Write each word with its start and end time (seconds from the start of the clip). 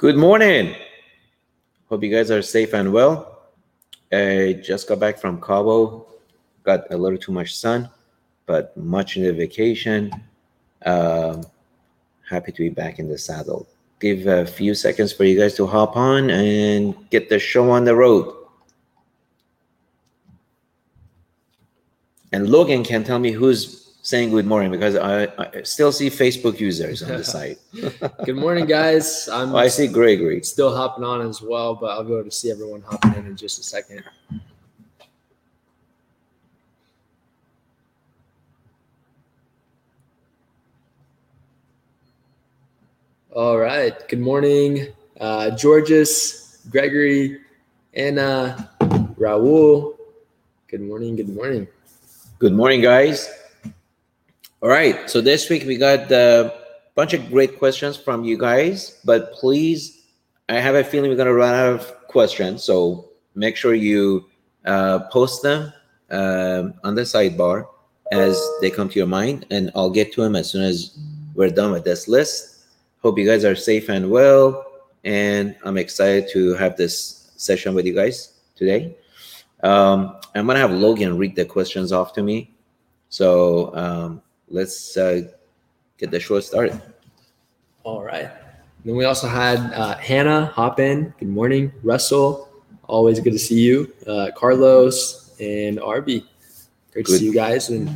Good 0.00 0.16
morning. 0.16 0.74
Hope 1.90 2.02
you 2.02 2.10
guys 2.10 2.30
are 2.30 2.40
safe 2.40 2.72
and 2.72 2.90
well. 2.90 3.50
I 4.10 4.58
just 4.64 4.88
got 4.88 4.98
back 4.98 5.18
from 5.18 5.38
Cabo. 5.42 6.06
Got 6.62 6.90
a 6.90 6.96
little 6.96 7.18
too 7.18 7.32
much 7.32 7.54
sun, 7.54 7.90
but 8.46 8.74
much 8.78 9.18
in 9.18 9.24
the 9.24 9.32
vacation. 9.34 10.10
Um, 10.86 11.44
happy 12.26 12.50
to 12.50 12.58
be 12.62 12.70
back 12.70 12.98
in 12.98 13.10
the 13.10 13.18
saddle. 13.18 13.68
Give 14.00 14.26
a 14.26 14.46
few 14.46 14.74
seconds 14.74 15.12
for 15.12 15.24
you 15.24 15.38
guys 15.38 15.54
to 15.56 15.66
hop 15.66 15.98
on 15.98 16.30
and 16.30 16.94
get 17.10 17.28
the 17.28 17.38
show 17.38 17.70
on 17.70 17.84
the 17.84 17.94
road. 17.94 18.34
And 22.32 22.48
Logan 22.48 22.84
can 22.84 23.04
tell 23.04 23.18
me 23.18 23.32
who's 23.32 23.79
saying 24.10 24.30
good 24.30 24.44
morning 24.44 24.72
because 24.72 24.96
I, 24.96 25.28
I 25.38 25.62
still 25.62 25.92
see 25.92 26.10
Facebook 26.10 26.58
users 26.58 27.00
on 27.04 27.10
the 27.10 27.22
site. 27.36 27.58
Good 28.26 28.34
morning, 28.34 28.66
guys. 28.66 29.28
I'm 29.32 29.54
Oh, 29.54 29.58
I 29.58 29.68
see 29.68 29.86
Gregory. 29.86 30.42
still 30.42 30.74
hopping 30.74 31.04
on 31.04 31.20
as 31.22 31.40
well, 31.40 31.76
but 31.76 31.90
I'll 31.92 32.02
be 32.02 32.12
able 32.14 32.24
to 32.24 32.30
see 32.32 32.50
everyone 32.50 32.82
hopping 32.82 33.14
in 33.14 33.26
in 33.26 33.36
just 33.36 33.60
a 33.60 33.62
second. 33.62 34.02
All 43.32 43.58
right. 43.58 43.94
Good 44.08 44.18
morning, 44.20 44.88
uh, 45.20 45.50
Georges, 45.56 46.58
Gregory, 46.70 47.38
Anna, 47.94 48.70
Raul. 49.18 49.94
Good 50.68 50.80
morning. 50.82 51.14
Good 51.16 51.28
morning. 51.28 51.68
Good 52.40 52.52
morning, 52.54 52.80
guys. 52.80 53.28
All 54.62 54.68
right. 54.68 55.08
So 55.08 55.22
this 55.22 55.48
week 55.48 55.64
we 55.64 55.78
got 55.78 56.12
a 56.12 56.52
bunch 56.94 57.14
of 57.14 57.30
great 57.30 57.58
questions 57.58 57.96
from 57.96 58.24
you 58.24 58.36
guys, 58.36 59.00
but 59.06 59.32
please, 59.32 60.02
I 60.50 60.56
have 60.56 60.74
a 60.74 60.84
feeling 60.84 61.08
we're 61.08 61.16
going 61.16 61.28
to 61.28 61.34
run 61.34 61.54
out 61.54 61.80
of 61.80 62.06
questions. 62.08 62.62
So 62.62 63.08
make 63.34 63.56
sure 63.56 63.72
you 63.72 64.26
uh, 64.66 64.98
post 65.10 65.42
them 65.42 65.72
um, 66.10 66.74
on 66.84 66.94
the 66.94 67.02
sidebar 67.02 67.68
as 68.12 68.38
they 68.60 68.70
come 68.70 68.90
to 68.90 68.98
your 68.98 69.06
mind, 69.06 69.46
and 69.50 69.70
I'll 69.74 69.88
get 69.88 70.12
to 70.12 70.20
them 70.20 70.36
as 70.36 70.50
soon 70.50 70.62
as 70.62 70.98
we're 71.34 71.48
done 71.48 71.72
with 71.72 71.84
this 71.84 72.06
list. 72.06 72.66
Hope 73.00 73.18
you 73.18 73.26
guys 73.26 73.46
are 73.46 73.56
safe 73.56 73.88
and 73.88 74.10
well, 74.10 74.66
and 75.04 75.56
I'm 75.64 75.78
excited 75.78 76.28
to 76.32 76.52
have 76.56 76.76
this 76.76 77.32
session 77.36 77.74
with 77.74 77.86
you 77.86 77.94
guys 77.94 78.34
today. 78.56 78.94
Um, 79.62 80.18
I'm 80.34 80.46
gonna 80.46 80.58
have 80.58 80.72
Logan 80.72 81.16
read 81.16 81.34
the 81.34 81.46
questions 81.46 81.92
off 81.92 82.12
to 82.14 82.22
me. 82.22 82.52
So 83.08 83.74
um, 83.74 84.22
let's 84.50 84.96
uh, 84.96 85.22
get 85.98 86.10
the 86.10 86.20
show 86.20 86.40
started. 86.40 86.80
All 87.84 88.02
right. 88.02 88.30
Then 88.84 88.96
we 88.96 89.04
also 89.04 89.26
had 89.28 89.58
uh, 89.72 89.96
Hannah 89.96 90.46
hop 90.46 90.80
in. 90.80 91.14
Good 91.18 91.28
morning, 91.28 91.72
Russell. 91.82 92.48
Always 92.88 93.20
good 93.20 93.32
to 93.32 93.38
see 93.38 93.60
you. 93.60 93.92
Uh, 94.06 94.30
Carlos 94.36 95.34
and 95.40 95.78
Arby. 95.80 96.26
Great 96.92 97.06
to 97.06 97.18
see 97.18 97.24
you 97.26 97.32
guys. 97.34 97.70
And 97.70 97.88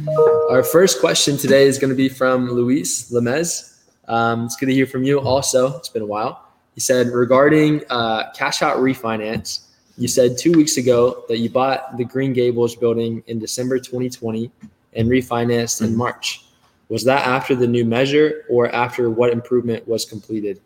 our 0.50 0.62
first 0.62 1.00
question 1.00 1.36
today 1.36 1.64
is 1.64 1.78
going 1.78 1.91
to 1.91 1.96
be 1.96 2.08
from 2.08 2.48
Luis 2.50 3.11
Lemez. 3.11 3.83
Um, 4.06 4.44
it's 4.44 4.56
good 4.56 4.66
to 4.66 4.74
hear 4.74 4.86
from 4.86 5.02
you. 5.02 5.18
Also, 5.20 5.77
it's 5.78 5.89
been 5.89 6.02
a 6.02 6.06
while. 6.06 6.48
He 6.74 6.80
said 6.80 7.08
regarding 7.08 7.83
uh, 7.91 8.30
cash 8.33 8.62
out 8.62 8.78
refinance. 8.78 9.61
You 9.96 10.08
said 10.08 10.36
two 10.39 10.52
weeks 10.52 10.77
ago 10.77 11.24
that 11.28 11.39
you 11.39 11.48
bought 11.48 11.96
the 11.96 12.05
Green 12.05 12.33
Gables 12.33 12.77
building 12.77 13.22
in 13.27 13.39
December 13.39 13.78
2020 13.78 14.50
and 14.94 15.08
refinanced 15.08 15.83
in 15.83 15.91
Mhm. 15.91 15.96
March. 15.96 16.44
Was 16.88 17.04
that 17.04 17.27
after 17.27 17.54
the 17.54 17.66
new 17.66 17.84
measure 17.84 18.44
or 18.48 18.68
after 18.74 19.10
what 19.10 19.32
improvement 19.32 19.86
was 19.88 20.04
completed? 20.04 20.60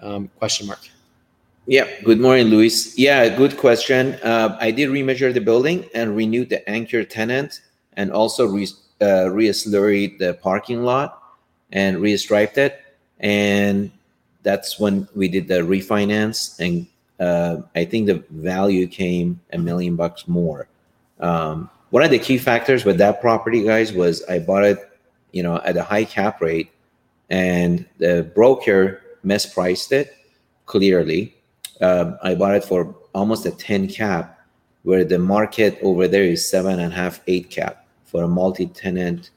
Um, 0.00 0.28
question 0.38 0.66
mark. 0.66 0.80
Yeah. 1.66 1.88
Good 2.04 2.20
morning, 2.20 2.48
Luis. 2.48 2.98
Yeah, 2.98 3.34
good 3.34 3.56
question. 3.56 4.14
Uh, 4.22 4.56
I 4.60 4.70
did 4.70 4.90
remeasure 4.90 5.32
the 5.32 5.40
building 5.40 5.88
and 5.94 6.14
renewed 6.14 6.50
the 6.50 6.68
anchor 6.68 7.04
tenant, 7.04 7.62
and 7.96 8.12
also 8.12 8.46
re 8.46 8.68
uh, 9.00 9.30
re-slurried 9.30 10.18
the 10.18 10.34
parking 10.34 10.82
lot 10.84 11.22
and 11.72 11.98
re-striped 12.00 12.58
it. 12.58 12.80
And 13.20 13.90
that's 14.42 14.78
when 14.78 15.08
we 15.14 15.28
did 15.28 15.48
the 15.48 15.60
refinance, 15.60 16.60
and 16.60 16.86
uh, 17.18 17.62
I 17.74 17.86
think 17.86 18.06
the 18.06 18.22
value 18.30 18.86
came 18.86 19.40
a 19.52 19.58
million 19.58 19.96
bucks 19.96 20.28
more. 20.28 20.68
Um, 21.20 21.70
one 21.90 22.02
of 22.02 22.10
the 22.10 22.18
key 22.18 22.36
factors 22.36 22.84
with 22.84 22.98
that 22.98 23.22
property, 23.22 23.64
guys, 23.64 23.92
was 23.92 24.22
I 24.24 24.38
bought 24.38 24.64
it, 24.64 24.78
you 25.34 25.42
know, 25.42 25.60
at 25.64 25.76
a 25.76 25.82
high 25.82 26.04
cap 26.04 26.40
rate, 26.40 26.70
and 27.28 27.84
the 27.98 28.30
broker 28.34 29.02
mispriced 29.26 29.90
it 29.90 30.16
clearly. 30.66 31.34
Um, 31.80 32.16
I 32.22 32.34
bought 32.34 32.54
it 32.54 32.64
for 32.64 32.94
almost 33.14 33.44
a 33.44 33.50
10 33.50 33.88
cap, 33.88 34.38
where 34.84 35.04
the 35.04 35.18
market 35.18 35.78
over 35.82 36.06
there 36.06 36.22
is 36.22 36.48
seven 36.48 36.78
and 36.78 36.92
a 36.92 36.96
half, 36.96 37.20
eight 37.26 37.50
cap 37.50 37.86
for 38.04 38.22
a 38.22 38.28
multi-tenant, 38.28 39.30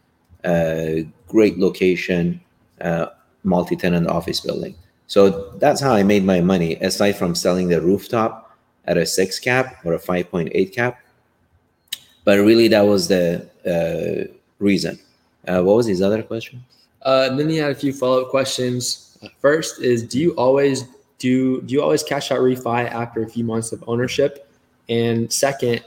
uh, 0.43 1.07
great 1.27 1.57
location, 1.57 2.39
uh, 2.81 3.07
multi-tenant 3.43 4.07
office 4.07 4.39
building. 4.39 4.75
So 5.07 5.51
that's 5.57 5.81
how 5.81 5.93
I 5.93 6.03
made 6.03 6.23
my 6.23 6.41
money, 6.41 6.75
aside 6.75 7.13
from 7.13 7.33
selling 7.33 7.69
the 7.69 7.81
rooftop 7.81 8.55
at 8.85 8.97
a 8.97 9.05
six 9.05 9.39
cap 9.39 9.77
or 9.83 9.93
a 9.93 9.99
5.8 9.99 10.73
cap. 10.75 10.99
But 12.23 12.39
really, 12.39 12.67
that 12.67 12.81
was 12.81 13.07
the 13.07 13.49
uh, 13.65 14.31
reason. 14.59 14.99
Uh, 15.47 15.61
what 15.61 15.77
was 15.77 15.85
his 15.85 16.01
other 16.01 16.21
question? 16.21 16.63
Uh, 17.03 17.27
and 17.29 17.39
then 17.39 17.49
he 17.49 17.57
had 17.57 17.71
a 17.71 17.75
few 17.75 17.93
follow 17.93 18.23
up 18.23 18.29
questions. 18.29 19.17
First 19.39 19.81
is 19.81 20.03
do 20.03 20.19
you 20.19 20.31
always 20.31 20.85
do 21.19 21.61
do 21.61 21.73
you 21.73 21.81
always 21.81 22.03
cash 22.03 22.31
out 22.31 22.39
refi 22.39 22.89
after 22.89 23.23
a 23.23 23.27
few 23.27 23.43
months 23.43 23.71
of 23.71 23.83
ownership? 23.87 24.49
And 24.89 25.31
second, 25.31 25.83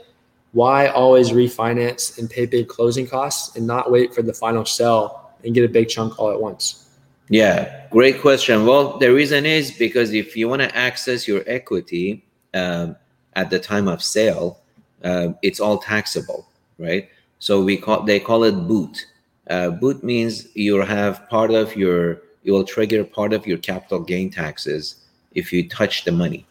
why 0.53 0.87
always 0.87 1.31
refinance 1.31 2.17
and 2.17 2.29
pay 2.29 2.45
big 2.45 2.67
closing 2.67 3.07
costs 3.07 3.55
and 3.55 3.65
not 3.65 3.91
wait 3.91 4.13
for 4.13 4.21
the 4.21 4.33
final 4.33 4.65
sell 4.65 5.33
and 5.43 5.53
get 5.53 5.63
a 5.63 5.69
big 5.69 5.89
chunk 5.89 6.19
all 6.19 6.31
at 6.31 6.39
once? 6.39 6.89
Yeah, 7.29 7.87
great 7.89 8.19
question. 8.19 8.65
Well, 8.65 8.97
the 8.97 9.13
reason 9.13 9.45
is 9.45 9.71
because 9.71 10.13
if 10.13 10.35
you 10.35 10.49
want 10.49 10.61
to 10.61 10.75
access 10.75 11.27
your 11.27 11.43
equity 11.47 12.25
um, 12.53 12.97
at 13.35 13.49
the 13.49 13.57
time 13.57 13.87
of 13.87 14.03
sale, 14.03 14.59
uh, 15.03 15.29
it's 15.41 15.61
all 15.61 15.77
taxable, 15.77 16.47
right? 16.77 17.09
So 17.39 17.63
we 17.63 17.77
call 17.77 18.03
they 18.03 18.19
call 18.19 18.43
it 18.43 18.51
boot. 18.67 19.07
Uh, 19.51 19.69
boot 19.69 20.01
means 20.01 20.47
you 20.55 20.79
have 20.79 21.27
part 21.27 21.51
of 21.51 21.75
your 21.75 22.21
you 22.43 22.53
will 22.53 22.63
trigger 22.63 23.03
part 23.03 23.33
of 23.33 23.45
your 23.45 23.57
capital 23.57 23.99
gain 23.99 24.29
taxes 24.29 24.95
if 25.35 25.51
you 25.51 25.67
touch 25.67 26.05
the 26.05 26.11
money 26.11 26.45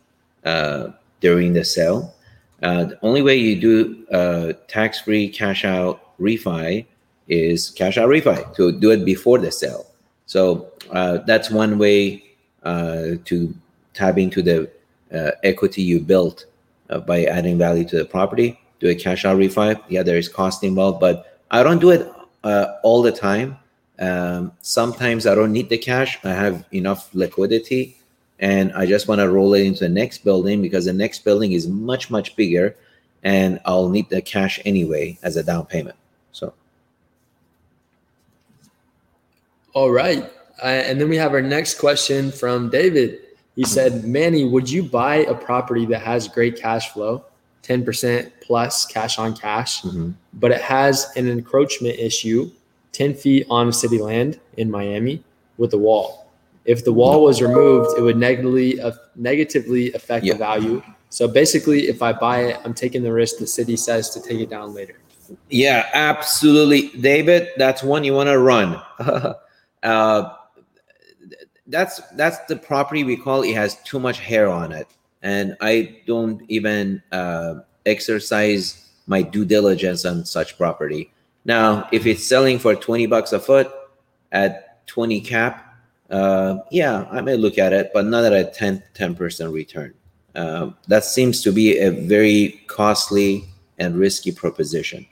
uh, 0.45 0.89
during 1.21 1.55
the 1.55 1.65
sale. 1.65 2.15
Uh, 2.63 2.85
the 2.85 2.99
only 3.01 3.23
way 3.23 3.35
you 3.35 3.59
do 3.59 4.07
uh, 4.13 4.53
tax-free 4.69 5.31
cash 5.31 5.65
out 5.65 6.15
refi 6.21 6.85
is 7.27 7.71
cash 7.71 7.97
out 7.97 8.11
refi 8.11 8.55
to 8.55 8.71
do 8.71 8.91
it 8.91 9.03
before 9.03 9.39
the 9.39 9.51
sale. 9.51 9.87
So 10.27 10.69
uh, 10.93 11.19
that's 11.27 11.51
one 11.51 11.79
way 11.79 12.23
uh, 12.65 13.17
to 13.25 13.55
tap 13.95 14.19
into 14.19 14.43
the 14.43 14.71
equity 15.43 15.81
you 15.83 16.01
built 16.01 16.45
by 17.07 17.25
adding 17.25 17.57
value 17.57 17.85
to 17.89 17.97
the 17.97 18.05
property. 18.05 18.61
Do 18.79 18.89
a 18.89 18.95
cash 18.95 19.25
out 19.25 19.39
refi. 19.39 19.81
Yeah, 19.89 20.03
there 20.03 20.19
is 20.19 20.29
cost 20.29 20.63
involved, 20.63 21.01
but 21.01 21.41
I 21.51 21.63
don't 21.63 21.81
do 21.81 21.91
it 21.91 22.07
uh, 22.45 22.75
all 22.83 23.03
the 23.03 23.13
time. 23.13 23.59
Um, 23.99 24.53
sometimes 24.63 25.27
I 25.27 25.35
don't 25.35 25.53
need 25.53 25.69
the 25.69 25.79
cash. 25.79 26.19
I 26.25 26.31
have 26.31 26.65
enough 26.73 27.15
liquidity, 27.15 27.97
and 28.39 28.73
I 28.73 28.87
just 28.87 29.09
want 29.09 29.21
to 29.21 29.29
roll 29.29 29.55
it 29.55 29.65
into 29.65 29.81
the 29.81 29.91
next 29.91 30.25
building 30.25 30.63
because 30.63 30.87
the 30.87 30.93
next 30.93 31.25
building 31.25 31.53
is 31.53 31.69
much 31.69 32.11
much 32.11 32.35
bigger, 32.37 32.77
and 33.23 33.61
I'll 33.65 33.89
need 33.89 34.09
the 34.09 34.23
cash 34.23 34.59
anyway 34.65 35.19
as 35.23 35.37
a 35.37 35.43
down 35.43 35.67
payment. 35.67 35.97
So 36.33 36.55
All 39.73 39.91
right. 39.91 40.25
Uh, 40.63 40.67
and 40.67 41.01
then 41.01 41.09
we 41.09 41.17
have 41.17 41.33
our 41.33 41.41
next 41.41 41.79
question 41.79 42.33
from 42.33 42.71
David. 42.71 43.21
He 43.57 43.65
said, 43.65 44.05
Manny, 44.05 44.45
would 44.45 44.69
you 44.69 44.83
buy 44.83 45.17
a 45.17 45.35
property 45.35 45.87
that 45.87 46.03
has 46.03 46.29
great 46.29 46.61
cash 46.61 46.91
flow, 46.91 47.25
10% 47.63 48.31
plus 48.41 48.87
cash 48.87 49.19
on 49.19 49.37
cash, 49.37 49.83
mhm. 49.83 50.15
but 50.35 50.51
it 50.51 50.61
has 50.61 51.11
an 51.17 51.29
encroachment 51.29 51.99
issue 51.99 52.51
10 52.93 53.15
feet 53.15 53.47
on 53.51 53.73
city 53.73 53.99
land 53.99 54.41
in 54.57 54.71
Miami 54.71 55.23
with 55.59 55.73
a 55.75 55.79
wall? 55.79 56.31
If 56.65 56.85
the 56.85 56.93
wall 56.93 57.25
was 57.25 57.41
removed, 57.41 57.99
it 57.99 58.03
would 58.03 58.17
negatively 58.17 58.81
uh, 58.81 58.93
negatively 59.17 59.93
affect 59.93 60.25
Yeah. 60.25 60.35
the 60.35 60.39
value. 60.39 60.83
So 61.09 61.27
basically, 61.27 61.89
if 61.89 62.03
I 62.03 62.13
buy 62.13 62.45
it, 62.45 62.61
I'm 62.65 62.75
taking 62.75 63.03
the 63.03 63.13
risk 63.13 63.39
the 63.39 63.47
city 63.47 63.77
says 63.77 64.11
to 64.11 64.21
take 64.21 64.41
it 64.41 64.51
down 64.51 64.75
later. 64.75 64.97
Yeah, 65.49 65.89
absolutely, 65.95 66.89
David. 67.01 67.49
That's 67.57 67.83
one 67.83 68.05
you 68.05 68.15
want 68.15 68.29
to 68.29 68.39
run. 68.39 68.81
uh, 69.83 70.35
that's 71.67 72.01
that's 72.17 72.39
the 72.47 72.57
property 72.57 73.05
we 73.05 73.17
call 73.17 73.43
it 73.43 73.55
has 73.55 73.77
too 73.85 74.01
much 74.01 74.19
hair 74.21 74.49
on 74.49 74.73
it, 74.73 74.87
and 75.23 75.57
I 75.61 75.99
don't 76.07 76.43
even 76.49 77.03
uh, 77.13 77.61
exercise 77.87 78.89
my 79.07 79.23
due 79.23 79.45
diligence 79.45 80.05
on 80.05 80.25
such 80.25 80.57
property. 80.57 81.13
Now, 81.45 81.89
if 81.93 82.07
it's 82.07 82.27
selling 82.27 82.59
for 82.59 82.75
twenty 82.75 83.07
bucks 83.07 83.33
a 83.33 83.41
foot 83.41 83.71
at 84.33 84.87
twenty 84.87 85.21
cap, 85.21 85.71
uh, 86.11 86.59
yeah, 86.71 87.07
I 87.11 87.21
may 87.21 87.37
look 87.37 87.59
at 87.59 87.73
it, 87.73 87.91
but 87.95 88.07
not 88.07 88.25
at 88.25 88.33
a 88.33 88.51
10 88.51 89.15
percent 89.15 89.53
return. 89.53 89.95
Uh, 90.35 90.71
that 90.89 91.05
seems 91.05 91.43
to 91.43 91.53
be 91.53 91.79
a 91.79 91.91
very 91.91 92.63
costly 92.67 93.45
and 93.79 93.97
risky 93.97 94.33
proposition. 94.33 95.07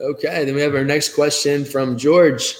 Okay, 0.00 0.44
then 0.44 0.54
we 0.54 0.60
have 0.60 0.74
our 0.74 0.84
next 0.84 1.14
question 1.14 1.64
from 1.64 1.96
George. 1.96 2.56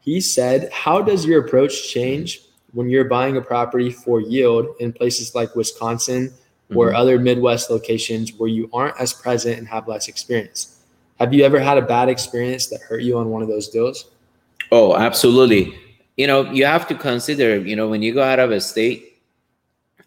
He 0.00 0.20
said, 0.20 0.70
How 0.72 1.02
does 1.02 1.26
your 1.26 1.44
approach 1.44 1.92
change 1.92 2.42
when 2.72 2.88
you're 2.88 3.04
buying 3.04 3.36
a 3.36 3.40
property 3.40 3.90
for 3.90 4.20
yield 4.20 4.66
in 4.80 4.92
places 4.92 5.34
like 5.34 5.54
Wisconsin 5.56 6.32
or 6.74 6.88
mm-hmm. 6.88 6.96
other 6.96 7.18
Midwest 7.18 7.70
locations 7.70 8.32
where 8.34 8.48
you 8.48 8.68
aren't 8.72 8.98
as 9.00 9.12
present 9.12 9.58
and 9.58 9.66
have 9.68 9.88
less 9.88 10.08
experience? 10.08 10.82
Have 11.18 11.32
you 11.32 11.44
ever 11.44 11.58
had 11.58 11.78
a 11.78 11.82
bad 11.82 12.08
experience 12.08 12.68
that 12.68 12.80
hurt 12.82 13.02
you 13.02 13.18
on 13.18 13.30
one 13.30 13.42
of 13.42 13.48
those 13.48 13.68
deals? 13.68 14.10
Oh, 14.70 14.96
absolutely. 14.96 15.76
You 16.16 16.26
know, 16.26 16.50
you 16.50 16.66
have 16.66 16.86
to 16.88 16.94
consider, 16.94 17.56
you 17.56 17.74
know, 17.74 17.88
when 17.88 18.02
you 18.02 18.12
go 18.12 18.22
out 18.22 18.38
of 18.38 18.50
a 18.50 18.60
state, 18.60 19.20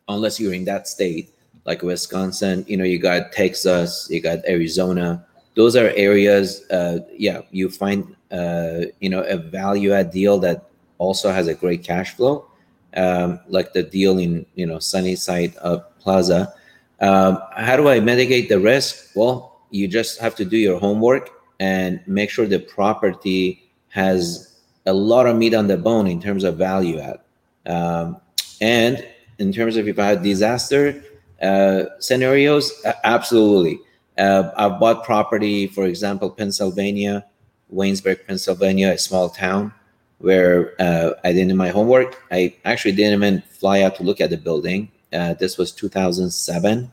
unless 0.07 0.39
you're 0.39 0.53
in 0.53 0.65
that 0.65 0.87
state, 0.87 1.33
like 1.65 1.81
Wisconsin, 1.81 2.63
you 2.67 2.77
know, 2.77 2.83
you 2.83 2.99
got 2.99 3.31
Texas, 3.31 4.07
you 4.09 4.21
got 4.21 4.39
Arizona, 4.47 5.25
those 5.55 5.75
are 5.75 5.89
areas 5.95 6.63
uh, 6.71 6.99
yeah 7.17 7.41
you 7.51 7.69
find 7.69 8.15
uh, 8.31 8.81
you 8.99 9.09
know 9.09 9.21
a 9.23 9.37
value 9.37 9.93
add 9.93 10.11
deal 10.11 10.39
that 10.39 10.69
also 10.97 11.31
has 11.31 11.47
a 11.47 11.53
great 11.53 11.83
cash 11.83 12.11
flow 12.11 12.47
um, 12.95 13.39
like 13.47 13.73
the 13.73 13.83
deal 13.83 14.17
in 14.17 14.45
you 14.55 14.65
know 14.65 14.79
sunnyside 14.79 15.55
of 15.57 15.83
plaza. 15.99 16.53
Um, 16.99 17.39
how 17.55 17.77
do 17.77 17.89
i 17.89 17.99
mitigate 17.99 18.49
the 18.49 18.59
risk? 18.59 19.15
Well 19.15 19.51
you 19.71 19.87
just 19.87 20.19
have 20.19 20.35
to 20.35 20.45
do 20.45 20.57
your 20.57 20.79
homework 20.79 21.29
and 21.59 22.01
make 22.05 22.29
sure 22.29 22.45
the 22.45 22.59
property 22.59 23.71
has 23.89 24.59
a 24.85 24.93
lot 24.93 25.25
of 25.25 25.37
meat 25.37 25.53
on 25.53 25.67
the 25.67 25.77
bone 25.77 26.07
in 26.07 26.21
terms 26.21 26.43
of 26.43 26.57
value 26.57 26.99
add. 26.99 27.19
Um, 27.65 28.19
and 28.59 29.07
in 29.39 29.53
terms 29.53 29.77
of 29.77 29.87
if 29.87 29.97
i 29.97 30.05
had 30.05 30.23
disaster 30.23 31.03
uh, 31.41 31.85
scenarios 31.99 32.71
absolutely. 33.03 33.79
Uh, 34.17 34.51
I've 34.55 34.79
bought 34.79 35.03
property, 35.03 35.65
for 35.67 35.85
example, 35.85 36.29
Pennsylvania, 36.29 37.25
Waynesburg, 37.73 38.27
Pennsylvania, 38.27 38.91
a 38.91 38.97
small 38.97 39.29
town 39.29 39.73
where 40.21 40.79
uh, 40.79 41.11
I 41.23 41.33
didn't 41.33 41.49
do 41.49 41.55
my 41.55 41.69
homework. 41.69 42.23
I 42.31 42.55
actually 42.63 42.93
didn't 42.93 43.21
even 43.21 43.41
fly 43.49 43.81
out 43.81 43.95
to 43.95 44.03
look 44.03 44.21
at 44.21 44.29
the 44.29 44.37
building. 44.37 44.91
Uh, 45.11 45.33
this 45.33 45.57
was 45.57 45.71
2007, 45.71 46.91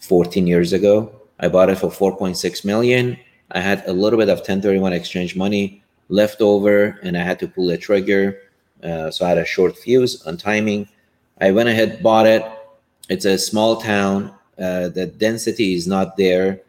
14 0.00 0.46
years 0.46 0.72
ago. 0.72 1.12
I 1.40 1.48
bought 1.48 1.70
it 1.70 1.78
for 1.78 1.88
4.6 1.88 2.64
million. 2.64 3.16
I 3.52 3.60
had 3.60 3.84
a 3.86 3.92
little 3.92 4.18
bit 4.18 4.28
of 4.28 4.38
1031 4.38 4.92
exchange 4.92 5.36
money 5.36 5.82
left 6.08 6.40
over, 6.40 6.98
and 7.02 7.16
I 7.16 7.22
had 7.22 7.38
to 7.40 7.48
pull 7.48 7.66
the 7.66 7.78
trigger. 7.78 8.40
Uh, 8.82 9.10
so 9.10 9.24
I 9.24 9.30
had 9.30 9.38
a 9.38 9.44
short 9.44 9.76
fuse 9.78 10.22
on 10.26 10.36
timing. 10.36 10.88
I 11.40 11.52
went 11.52 11.68
ahead, 11.68 12.02
bought 12.02 12.26
it. 12.26 12.44
It's 13.08 13.24
a 13.24 13.38
small 13.38 13.76
town. 13.76 14.34
Uh, 14.58 14.88
the 14.88 15.06
density 15.06 15.74
is 15.74 15.86
not 15.86 16.16
there. 16.16 16.60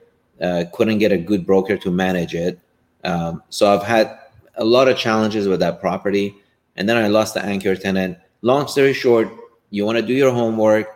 Uh, 0.41 0.65
couldn't 0.73 0.99
get 0.99 1.11
a 1.11 1.17
good 1.17 1.45
broker 1.45 1.77
to 1.77 1.91
manage 1.91 2.35
it. 2.35 2.59
Um, 3.03 3.43
so 3.49 3.73
I've 3.73 3.83
had 3.83 4.17
a 4.57 4.65
lot 4.65 4.87
of 4.87 4.97
challenges 4.97 5.47
with 5.47 5.59
that 5.59 5.79
property. 5.79 6.35
And 6.75 6.87
then 6.87 6.97
I 6.97 7.07
lost 7.07 7.33
the 7.33 7.43
anchor 7.43 7.75
tenant. 7.75 8.17
Long 8.41 8.67
story 8.67 8.93
short, 8.93 9.29
you 9.69 9.85
want 9.85 9.97
to 9.97 10.05
do 10.05 10.13
your 10.13 10.31
homework. 10.31 10.87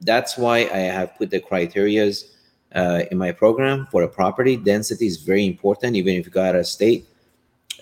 That's 0.00 0.36
why 0.36 0.58
I 0.72 0.78
have 0.78 1.16
put 1.16 1.30
the 1.30 1.40
criterias 1.40 2.32
uh, 2.74 3.02
in 3.10 3.18
my 3.18 3.32
program 3.32 3.86
for 3.90 4.02
a 4.02 4.08
property. 4.08 4.56
Density 4.56 5.06
is 5.06 5.18
very 5.18 5.46
important, 5.46 5.96
even 5.96 6.14
if 6.14 6.26
you 6.26 6.32
go 6.32 6.50
of 6.50 6.66
state. 6.66 7.06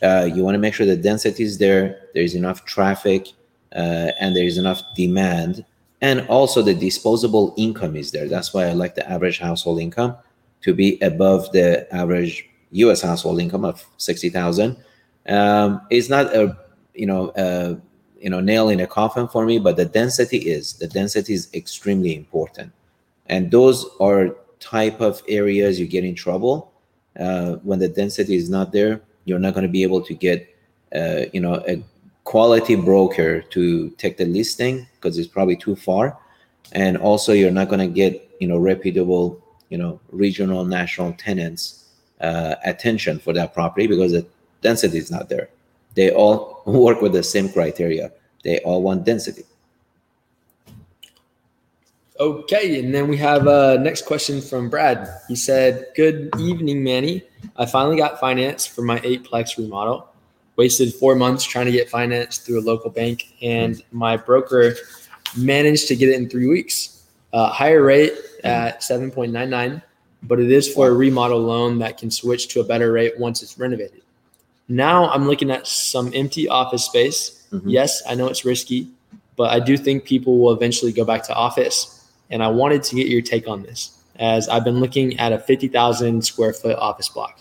Uh, 0.03 0.29
you 0.33 0.45
want 0.45 0.55
to 0.55 0.59
make 0.59 0.75
sure 0.75 0.85
the 0.85 0.97
density 0.97 1.43
is 1.43 1.57
there, 1.57 2.09
there's 2.13 2.35
enough 2.35 2.67
traffic, 2.67 3.29
uh, 3.75 4.13
and 4.21 4.37
there's 4.37 4.59
enough 4.59 4.83
demand 4.95 5.65
and 6.01 6.27
also 6.29 6.63
the 6.63 6.75
disposable 6.75 7.55
income 7.57 7.97
is 7.97 8.11
there 8.11 8.29
that's 8.29 8.53
why 8.53 8.65
i 8.67 8.73
like 8.73 8.95
the 8.95 9.11
average 9.11 9.39
household 9.39 9.81
income 9.81 10.17
to 10.61 10.75
be 10.75 10.99
above 11.01 11.51
the 11.53 11.87
average 11.95 12.49
us 12.73 13.03
household 13.03 13.41
income 13.41 13.65
of 13.65 13.85
60000 13.97 14.77
um, 15.29 15.81
it's 15.91 16.09
not 16.09 16.27
a 16.35 16.57
you 16.95 17.07
know 17.07 17.33
a, 17.37 17.77
you 18.21 18.31
know 18.31 18.41
nail 18.41 18.69
in 18.69 18.81
a 18.81 18.87
coffin 18.87 19.29
for 19.29 19.45
me 19.45 19.59
but 19.59 19.77
the 19.77 19.85
density 19.85 20.39
is 20.39 20.75
the 20.75 20.89
density 20.89 21.35
is 21.35 21.49
extremely 21.55 22.17
important. 22.17 22.73
And 23.27 23.51
those 23.51 23.87
are 24.01 24.37
type 24.61 25.01
of 25.01 25.23
areas 25.29 25.81
you 25.81 25.87
get 25.87 26.05
in 26.05 26.15
trouble. 26.15 26.73
Uh, 27.19 27.55
when 27.63 27.79
the 27.79 27.89
density 27.89 28.37
is 28.37 28.51
not 28.51 28.73
there 28.73 29.01
you're 29.27 29.39
not 29.39 29.55
going 29.55 29.67
to 29.67 29.73
be 29.73 29.83
able 29.83 30.01
to 30.03 30.15
get 30.15 30.49
uh, 30.95 31.23
you 31.33 31.41
know 31.41 31.63
a 31.69 31.83
quality 32.25 32.75
broker 32.75 33.43
to 33.43 33.91
take 33.91 34.17
the 34.17 34.25
listing 34.25 34.87
because 34.95 35.19
it's 35.19 35.29
probably 35.29 35.57
too 35.57 35.77
far. 35.77 36.19
And 36.73 36.97
also 36.97 37.33
you're 37.33 37.53
not 37.53 37.69
going 37.69 37.81
to 37.81 37.93
get 37.93 38.31
you 38.41 38.49
know 38.49 38.59
reputable 38.59 39.43
you 39.69 39.79
know 39.79 40.01
regional 40.11 40.65
national 40.65 41.13
tenants 41.15 41.85
uh, 42.21 42.55
attention 42.65 43.19
for 43.19 43.33
that 43.33 43.53
property 43.53 43.87
because 43.87 44.13
the 44.13 44.27
density 44.63 44.99
is 44.99 45.11
not 45.11 45.29
there. 45.29 45.49
They 45.95 46.11
all 46.11 46.63
work 46.67 47.01
with 47.01 47.13
the 47.13 47.23
same 47.23 47.49
criteria. 47.49 48.13
They 48.43 48.59
all 48.61 48.83
want 48.83 49.05
density. 49.05 49.45
Okay 52.19 52.81
and 52.81 52.95
then 52.95 53.09
we 53.09 53.17
have 53.19 53.47
a 53.47 53.75
uh, 53.75 53.83
next 53.83 54.07
question 54.07 54.41
from 54.41 54.71
brad. 54.71 55.07
He 55.29 55.37
said 55.37 55.89
good 55.95 56.31
evening 56.39 56.83
manny. 56.83 57.23
I 57.57 57.67
finally 57.67 57.99
got 57.99 58.19
finance 58.19 58.67
for 58.67 58.81
my 58.83 59.01
eightplex 59.01 59.59
remodel. 59.59 60.09
Wasted 60.57 60.95
four 60.95 61.15
months 61.15 61.45
trying 61.45 61.67
to 61.67 61.73
get 61.73 61.91
finance 61.91 62.39
through 62.39 62.61
a 62.61 62.65
local 62.65 62.89
bank, 62.89 63.35
and 63.43 63.83
my 63.93 64.17
broker 64.17 64.75
managed 65.37 65.89
to 65.89 65.97
get 65.97 66.09
it 66.09 66.15
in 66.15 66.31
three 66.31 66.47
weeks. 66.47 67.05
Uh, 67.35 67.51
higher 67.51 67.83
rate 67.83 68.15
at 68.45 68.81
7.99, 68.81 69.83
but 70.23 70.41
it 70.41 70.51
is 70.51 70.73
for 70.73 70.89
a 70.89 70.93
remodel 70.93 71.41
loan 71.41 71.79
that 71.81 71.99
can 71.99 72.11
switch 72.11 72.49
to 72.49 72.61
a 72.61 72.65
better 72.65 72.93
rate 72.93 73.19
once 73.19 73.43
it's 73.43 73.59
renovated. 73.59 74.01
Now 74.69 75.09
I'm 75.11 75.27
looking 75.27 75.51
at 75.51 75.67
some 75.67 76.11
empty 76.15 76.49
office 76.49 76.85
space. 76.85 77.47
Mm-hmm. 77.53 77.69
Yes, 77.69 78.03
I 78.09 78.15
know 78.15 78.27
it's 78.29 78.45
risky, 78.45 78.91
but 79.37 79.51
I 79.51 79.61
do 79.61 79.77
think 79.77 80.05
people 80.05 80.39
will 80.39 80.53
eventually 80.53 80.93
go 80.93 81.05
back 81.05 81.23
to 81.25 81.35
office. 81.35 82.11
And 82.31 82.43
I 82.43 82.49
wanted 82.49 82.83
to 82.85 82.97
get 82.97 83.07
your 83.07 83.23
take 83.23 83.47
on 83.47 83.63
this 83.63 83.97
as 84.19 84.49
I've 84.49 84.65
been 84.65 84.81
looking 84.81 85.19
at 85.19 85.33
a 85.33 85.39
50,000 85.39 86.25
square 86.25 86.53
foot 86.53 86.77
office 86.77 87.09
block. 87.09 87.41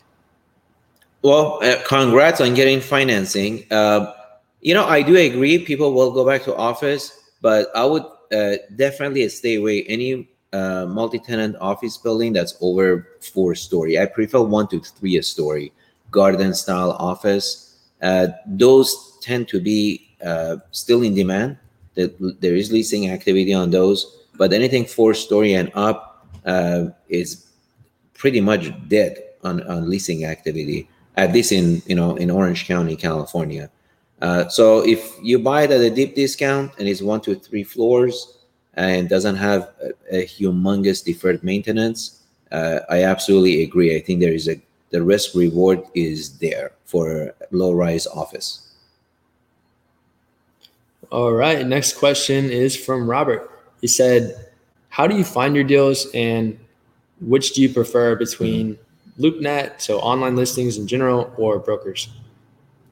Well, 1.22 1.60
uh, 1.64 1.82
congrats 1.88 2.40
on 2.40 2.54
getting 2.54 2.80
financing. 2.82 3.66
Uh, 3.72 4.14
you 4.62 4.74
know, 4.74 4.86
I 4.86 5.02
do 5.02 5.16
agree 5.16 5.58
people 5.60 5.94
will 5.94 6.12
go 6.12 6.26
back 6.26 6.44
to 6.44 6.56
office, 6.56 7.12
but 7.42 7.70
I 7.76 7.86
would 7.86 8.04
uh, 8.32 8.58
definitely 8.76 9.28
stay 9.30 9.56
away 9.56 9.84
any 9.84 10.30
uh, 10.54 10.86
multi-tenant 10.88 11.56
office 11.60 11.98
building 11.98 12.34
that's 12.34 12.56
over 12.62 13.08
four 13.22 13.56
story. 13.56 14.00
I 14.00 14.06
prefer 14.06 14.42
one 14.42 14.68
to 14.70 14.80
three 14.80 15.18
a 15.18 15.24
story, 15.24 15.74
garden 16.16 16.54
style 16.54 16.92
office. 17.12 17.76
Uh, 18.02 18.28
those 18.48 19.20
tend 19.22 19.48
to 19.50 19.60
be 19.60 20.16
uh, 20.26 20.58
still 20.72 21.04
in 21.04 21.14
demand. 21.14 21.58
That 21.96 22.12
There 22.42 22.56
is 22.56 22.72
leasing 22.72 23.10
activity 23.12 23.54
on 23.54 23.72
those, 23.72 24.00
but 24.38 24.52
anything 24.52 24.86
four 24.86 25.14
story 25.14 25.54
and 25.54 25.72
up 25.76 26.28
is 27.08 27.28
pretty 28.14 28.42
much 28.42 28.72
dead 28.88 29.12
on, 29.44 29.62
on 29.68 29.90
leasing 29.90 30.26
activity 30.26 30.90
at 31.18 31.34
least 31.34 31.52
in 31.52 31.82
you 31.86 31.96
know 31.96 32.16
in 32.16 32.30
Orange 32.30 32.66
County, 32.66 32.96
California. 32.96 33.70
Uh, 34.22 34.48
so 34.48 34.86
if 34.86 35.14
you 35.22 35.40
buy 35.40 35.64
it 35.64 35.72
at 35.72 35.82
a 35.82 35.90
deep 35.90 36.16
discount 36.16 36.72
and 36.80 36.88
it's 36.88 37.02
one 37.02 37.22
to 37.22 37.36
three 37.36 37.64
floors 37.64 38.38
and 38.76 39.10
doesn't 39.10 39.36
have 39.36 39.74
a, 39.84 40.22
a 40.22 40.26
humongous 40.26 41.04
deferred 41.04 41.44
maintenance, 41.44 42.24
uh, 42.52 42.80
I 42.90 43.04
absolutely 43.04 43.64
agree. 43.64 43.96
I 43.96 44.00
think 44.00 44.20
there 44.22 44.34
is 44.34 44.48
a 44.48 44.62
the 44.96 45.04
risk 45.04 45.36
reward 45.36 45.84
is 45.94 46.38
there 46.38 46.72
for 46.86 47.36
low 47.52 47.74
rise 47.74 48.08
office. 48.08 48.72
All 51.12 51.34
right. 51.34 51.68
Next 51.68 51.98
question 51.98 52.50
is 52.50 52.78
from 52.78 53.10
Robert. 53.10 53.52
He 53.82 53.88
said, 53.88 54.22
"How 54.88 55.06
do 55.06 55.18
you 55.18 55.26
find 55.26 55.54
your 55.54 55.66
deals, 55.66 56.08
and 56.14 56.58
which 57.20 57.52
do 57.54 57.62
you 57.62 57.68
prefer 57.68 58.16
between 58.16 58.80
LoopNet, 59.20 59.82
so 59.82 60.00
online 60.00 60.38
listings 60.38 60.78
in 60.78 60.88
general, 60.88 61.30
or 61.36 61.60
brokers? 61.60 62.08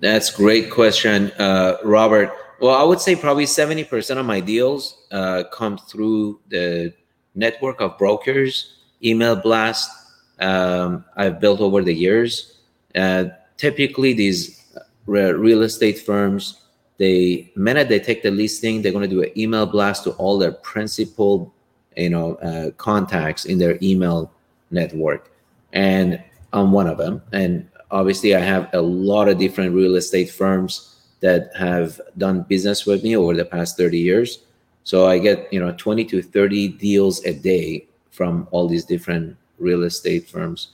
That's 0.02 0.30
great 0.30 0.70
question, 0.70 1.32
uh, 1.40 1.78
Robert. 1.86 2.36
Well, 2.60 2.76
I 2.76 2.84
would 2.84 3.00
say 3.00 3.16
probably 3.16 3.46
70% 3.46 4.20
of 4.20 4.26
my 4.26 4.42
deals 4.42 4.98
uh, 5.10 5.46
come 5.54 5.78
through 5.78 6.42
the 6.50 6.92
network 7.34 7.80
of 7.80 7.98
brokers, 7.98 8.76
email 9.02 9.38
blast 9.38 10.03
um, 10.40 11.06
I've 11.16 11.40
built 11.40 11.62
over 11.62 11.82
the 11.82 11.94
years. 11.94 12.60
Uh, 12.96 13.26
typically, 13.58 14.14
these 14.14 14.64
real 15.06 15.64
estate 15.64 16.00
firms, 16.00 16.62
they 16.98 17.52
minute 17.56 17.90
they 17.90 18.00
take 18.00 18.24
the 18.24 18.32
listing, 18.32 18.82
they're 18.82 18.92
going 18.92 19.10
to 19.10 19.16
do 19.16 19.24
an 19.24 19.38
email 19.38 19.66
blast 19.66 20.04
to 20.06 20.12
all 20.12 20.38
their 20.38 20.52
principal, 20.52 21.54
you 21.98 22.10
know, 22.10 22.36
uh, 22.36 22.72
contacts 22.72 23.46
in 23.46 23.58
their 23.58 23.78
email 23.82 24.32
network 24.72 25.34
and 25.74 26.24
I'm 26.54 26.72
one 26.72 26.88
of 26.88 26.98
them. 26.98 27.22
And 27.32 27.68
obviously, 27.92 28.36
I 28.36 28.40
have 28.40 28.70
a 28.74 28.82
lot 28.82 29.28
of 29.28 29.38
different 29.38 29.74
real 29.74 29.96
estate 29.96 30.32
firms 30.32 30.96
that 31.20 31.52
have 31.56 32.00
done 32.18 32.44
business 32.44 32.86
with 32.86 33.04
me 33.04 33.18
over 33.18 33.34
the 33.34 33.46
past 33.46 33.76
30 33.76 33.98
years. 33.98 34.44
So 34.84 35.08
I 35.08 35.18
get, 35.18 35.52
you 35.52 35.60
know, 35.60 35.74
20 35.78 36.06
to 36.06 36.22
30 36.22 36.70
deals 36.70 37.24
a 37.26 37.34
day 37.34 37.88
from 38.12 38.48
all 38.52 38.68
these 38.68 38.86
different 38.86 39.36
real 39.64 39.84
estate 39.84 40.30
firms. 40.30 40.70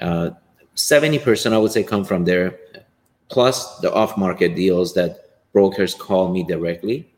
Uh, 0.00 0.30
70% 0.76 1.52
I 1.52 1.58
would 1.58 1.72
say 1.72 1.82
come 1.82 2.04
from 2.04 2.24
there, 2.24 2.58
plus 3.28 3.78
the 3.78 3.92
off 3.92 4.16
market 4.16 4.54
deals 4.54 4.94
that 4.94 5.30
brokers 5.52 5.94
call 5.94 6.32
me 6.32 6.42
directly. 6.42 7.08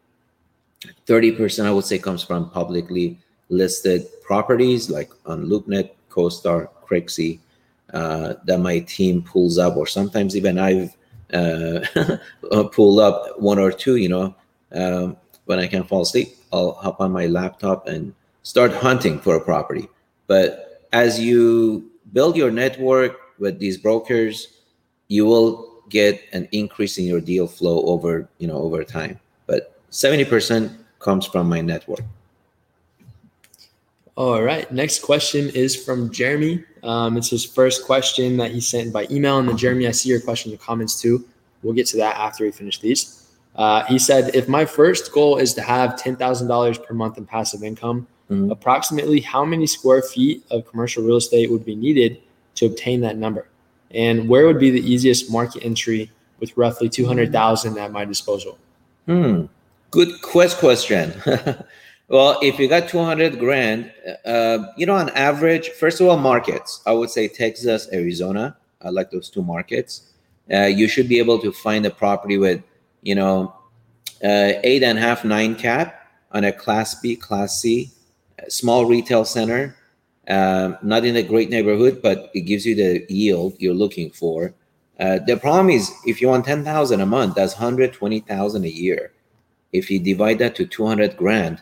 30% 1.06 1.64
I 1.64 1.70
would 1.72 1.84
say 1.84 1.98
comes 1.98 2.22
from 2.22 2.50
publicly 2.50 3.18
listed 3.48 4.06
properties 4.22 4.90
like 4.90 5.10
on 5.26 5.46
LoopNet, 5.46 5.90
CoStar, 6.10 6.68
Crexi, 6.86 7.38
uh, 7.92 8.34
that 8.44 8.58
my 8.58 8.80
team 8.80 9.22
pulls 9.22 9.58
up, 9.58 9.76
or 9.76 9.86
sometimes 9.86 10.36
even 10.36 10.58
I've 10.58 10.96
uh, 11.32 11.80
pulled 12.72 13.00
up 13.00 13.40
one 13.40 13.58
or 13.58 13.70
two, 13.70 13.96
you 13.96 14.08
know, 14.08 14.34
um, 14.72 15.16
when 15.44 15.58
I 15.58 15.66
can't 15.66 15.86
fall 15.86 16.02
asleep, 16.02 16.34
I'll 16.52 16.72
hop 16.72 17.00
on 17.00 17.12
my 17.12 17.26
laptop 17.26 17.86
and 17.86 18.14
start 18.42 18.72
hunting 18.72 19.18
for 19.20 19.36
a 19.36 19.40
property. 19.40 19.88
But 20.26 20.73
as 20.94 21.18
you 21.18 21.90
build 22.12 22.36
your 22.36 22.52
network 22.52 23.18
with 23.40 23.58
these 23.58 23.76
brokers, 23.76 24.60
you 25.08 25.26
will 25.26 25.82
get 25.90 26.22
an 26.32 26.48
increase 26.52 26.96
in 26.98 27.04
your 27.04 27.20
deal 27.20 27.48
flow 27.48 27.84
over, 27.84 28.28
you 28.38 28.46
know, 28.46 28.56
over 28.56 28.84
time. 28.84 29.18
But 29.46 29.76
70% 29.90 30.72
comes 31.00 31.26
from 31.26 31.48
my 31.48 31.60
network. 31.60 32.02
All 34.16 34.40
right. 34.42 34.70
Next 34.72 35.02
question 35.02 35.50
is 35.50 35.74
from 35.74 36.12
Jeremy. 36.12 36.62
Um, 36.84 37.16
it's 37.16 37.30
his 37.30 37.44
first 37.44 37.84
question 37.84 38.36
that 38.36 38.52
he 38.52 38.60
sent 38.60 38.92
by 38.92 39.08
email. 39.10 39.40
And 39.40 39.48
then, 39.48 39.56
Jeremy, 39.56 39.88
I 39.88 39.90
see 39.90 40.10
your 40.10 40.20
question 40.20 40.52
in 40.52 40.58
the 40.58 40.64
comments 40.64 41.00
too. 41.00 41.24
We'll 41.64 41.74
get 41.74 41.88
to 41.88 41.96
that 41.96 42.16
after 42.16 42.44
we 42.44 42.52
finish 42.52 42.78
these. 42.78 43.32
Uh, 43.56 43.84
he 43.86 43.98
said, 43.98 44.32
if 44.34 44.48
my 44.48 44.64
first 44.64 45.10
goal 45.12 45.38
is 45.38 45.54
to 45.54 45.62
have 45.62 45.96
$10,000 45.96 46.86
per 46.86 46.94
month 46.94 47.18
in 47.18 47.26
passive 47.26 47.64
income, 47.64 48.06
mm-hmm. 48.30 48.50
approximately 48.50 49.20
how 49.20 49.44
many 49.44 49.66
square 49.66 50.02
feet 50.02 50.44
of 50.50 50.66
commercial 50.66 51.02
real 51.02 51.16
estate 51.16 51.50
would 51.50 51.64
be 51.64 51.74
needed 51.74 52.20
to 52.56 52.66
obtain 52.66 53.00
that 53.02 53.16
number? 53.16 53.48
And 53.90 54.28
where 54.28 54.46
would 54.46 54.58
be 54.58 54.70
the 54.70 54.80
easiest 54.80 55.30
market 55.30 55.64
entry 55.64 56.10
with 56.40 56.56
roughly 56.56 56.88
200,000 56.88 57.78
at 57.78 57.92
my 57.92 58.04
disposal? 58.04 58.58
Hmm. 59.06 59.46
Good 59.90 60.20
quest 60.22 60.58
question. 60.58 61.14
well, 62.08 62.38
if 62.42 62.58
you 62.58 62.68
got 62.68 62.88
200 62.88 63.38
grand, 63.38 63.92
uh, 64.24 64.58
you 64.76 64.86
know, 64.86 64.96
on 64.96 65.10
average, 65.10 65.68
first 65.70 66.00
of 66.00 66.08
all, 66.08 66.16
markets, 66.16 66.82
I 66.86 66.92
would 66.92 67.10
say 67.10 67.28
Texas, 67.28 67.88
Arizona. 67.92 68.56
I 68.82 68.90
like 68.90 69.10
those 69.10 69.30
two 69.30 69.42
markets. 69.42 70.12
Uh, 70.52 70.64
you 70.64 70.88
should 70.88 71.08
be 71.08 71.18
able 71.18 71.38
to 71.38 71.52
find 71.52 71.86
a 71.86 71.90
property 71.90 72.36
with, 72.36 72.62
you 73.02 73.14
know, 73.14 73.54
uh, 74.22 74.52
eight 74.64 74.82
and 74.82 74.98
a 74.98 75.00
half, 75.00 75.24
nine 75.24 75.54
cap 75.54 76.08
on 76.32 76.44
a 76.44 76.52
class 76.52 77.00
B, 77.00 77.16
class 77.16 77.60
C, 77.60 77.90
small 78.48 78.86
retail 78.86 79.24
center. 79.24 79.76
Um, 80.26 80.78
not 80.82 81.04
in 81.04 81.16
a 81.16 81.22
great 81.22 81.50
neighborhood, 81.50 82.00
but 82.02 82.30
it 82.34 82.42
gives 82.42 82.64
you 82.64 82.74
the 82.74 83.04
yield 83.10 83.56
you're 83.58 83.74
looking 83.74 84.10
for. 84.10 84.54
Uh, 84.98 85.18
the 85.26 85.36
problem 85.36 85.68
is 85.68 85.92
if 86.06 86.20
you 86.20 86.28
want 86.28 86.46
10,000 86.46 87.00
a 87.00 87.06
month, 87.06 87.34
that's 87.34 87.54
120,000 87.54 88.64
a 88.64 88.68
year 88.68 89.12
if 89.74 89.90
you 89.90 89.98
divide 89.98 90.38
that 90.38 90.54
to 90.54 90.64
200 90.64 91.16
grand, 91.16 91.60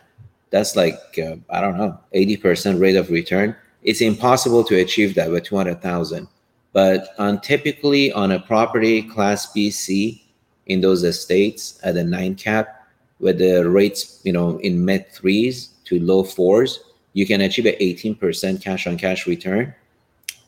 that's 0.51 0.75
like, 0.75 0.99
uh, 1.17 1.35
I 1.49 1.59
don't 1.59 1.77
know, 1.77 1.99
80% 2.13 2.79
rate 2.79 2.95
of 2.95 3.09
return. 3.09 3.55
It's 3.81 4.01
impossible 4.01 4.63
to 4.65 4.79
achieve 4.79 5.15
that 5.15 5.31
with 5.31 5.43
200,000. 5.43 6.27
But 6.71 7.09
on 7.17 7.41
typically 7.41 8.11
on 8.13 8.31
a 8.31 8.39
property 8.39 9.01
class 9.01 9.51
BC 9.51 10.21
in 10.67 10.79
those 10.79 11.03
estates 11.03 11.79
at 11.83 11.97
a 11.97 12.03
nine 12.03 12.35
cap, 12.35 12.87
with 13.19 13.39
the 13.39 13.67
rates, 13.69 14.21
you 14.23 14.33
know, 14.33 14.57
in 14.59 14.83
mid 14.83 15.11
threes 15.11 15.69
to 15.85 15.99
low 15.99 16.23
fours, 16.23 16.79
you 17.13 17.25
can 17.25 17.41
achieve 17.41 17.65
an 17.65 17.75
18% 17.75 18.61
cash 18.61 18.87
on 18.87 18.97
cash 18.97 19.27
return. 19.27 19.73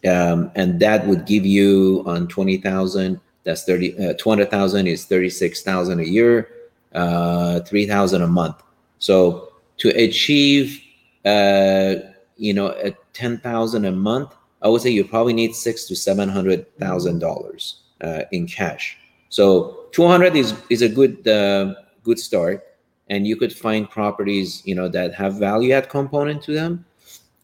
Um, 0.07 0.51
and 0.55 0.79
that 0.79 1.05
would 1.07 1.25
give 1.25 1.45
you 1.45 2.03
on 2.05 2.27
20,000, 2.27 3.19
that's 3.43 3.63
30, 3.63 4.09
uh, 4.09 4.13
200,000 4.17 4.87
is 4.87 5.05
36,000 5.05 5.99
a 5.99 6.03
year 6.03 6.49
uh, 6.95 7.59
3000 7.61 8.21
a 8.21 8.27
month. 8.27 8.63
So 8.99 9.51
to 9.77 9.89
achieve 9.89 10.81
uh, 11.25 11.95
you 12.37 12.53
know 12.53 12.67
a 12.67 12.91
10000 13.13 13.85
a 13.85 13.91
month 13.91 14.33
i 14.61 14.67
would 14.67 14.81
say 14.81 14.89
you 14.89 15.03
probably 15.03 15.33
need 15.33 15.55
six 15.55 15.85
to 15.85 15.95
seven 15.95 16.29
hundred 16.29 16.65
thousand 16.77 17.23
uh, 17.23 17.27
dollars 17.27 17.81
in 18.31 18.47
cash. 18.47 18.97
So 19.29 19.87
200 19.91 20.35
is 20.35 20.53
is 20.69 20.81
a 20.81 20.89
good 20.89 21.27
uh, 21.27 21.75
good 22.03 22.19
start 22.19 22.63
and 23.09 23.27
you 23.27 23.35
could 23.35 23.53
find 23.53 23.89
properties 23.89 24.62
you 24.65 24.75
know 24.75 24.88
that 24.88 25.13
have 25.13 25.35
value 25.35 25.71
add 25.74 25.89
component 25.89 26.41
to 26.43 26.53
them 26.53 26.85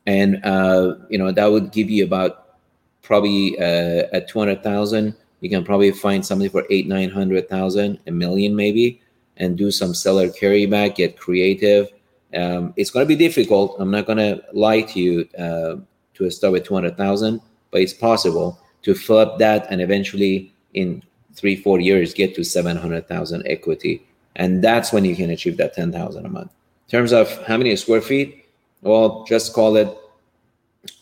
and 0.07 0.43
uh, 0.43 0.95
you 1.09 1.17
know 1.17 1.31
that 1.31 1.45
would 1.45 1.71
give 1.71 1.89
you 1.89 2.03
about 2.03 2.57
probably 3.01 3.57
uh, 3.59 4.07
at 4.13 4.27
200000 4.27 5.15
you 5.41 5.49
can 5.49 5.63
probably 5.63 5.91
find 5.91 6.25
something 6.25 6.49
for 6.49 6.65
eight 6.69 6.87
nine 6.87 7.09
hundred 7.09 7.49
thousand 7.49 7.99
a 8.07 8.11
million 8.11 8.55
maybe 8.55 9.01
and 9.41 9.57
do 9.57 9.71
some 9.71 9.93
seller 9.93 10.29
carryback, 10.29 10.95
get 10.95 11.17
creative. 11.17 11.89
Um, 12.33 12.73
it's 12.77 12.91
going 12.91 13.05
to 13.05 13.07
be 13.07 13.15
difficult. 13.15 13.75
I'm 13.79 13.91
not 13.91 14.05
going 14.05 14.19
to 14.19 14.41
lie 14.53 14.81
to 14.81 14.99
you 14.99 15.27
uh, 15.37 15.77
to 16.13 16.29
start 16.29 16.53
with 16.53 16.65
200,000, 16.65 17.41
but 17.71 17.81
it's 17.81 17.93
possible 17.93 18.59
to 18.83 18.93
flip 18.93 19.37
that 19.39 19.67
and 19.69 19.81
eventually 19.81 20.53
in 20.73 21.03
three, 21.33 21.55
four 21.55 21.79
years 21.79 22.13
get 22.13 22.35
to 22.35 22.43
700,000 22.43 23.43
equity. 23.45 24.05
And 24.35 24.63
that's 24.63 24.93
when 24.93 25.05
you 25.05 25.15
can 25.15 25.29
achieve 25.29 25.57
that 25.57 25.73
10,000 25.73 26.25
a 26.25 26.29
month. 26.29 26.51
In 26.87 26.91
terms 26.91 27.11
of 27.11 27.45
how 27.45 27.57
many 27.57 27.75
square 27.75 28.01
feet, 28.01 28.45
well, 28.81 29.23
just 29.25 29.53
call 29.53 29.75
it, 29.75 29.95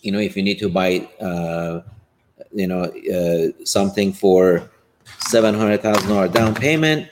you 0.02 0.12
know, 0.12 0.20
if 0.20 0.36
you 0.36 0.44
need 0.44 0.60
to 0.60 0.70
buy, 0.70 1.08
uh, 1.22 1.82
you 2.54 2.68
know, 2.68 2.84
uh, 2.84 3.66
something 3.66 4.12
for 4.14 4.70
$700,000 5.32 6.34
down 6.34 6.56
payment, 6.56 7.10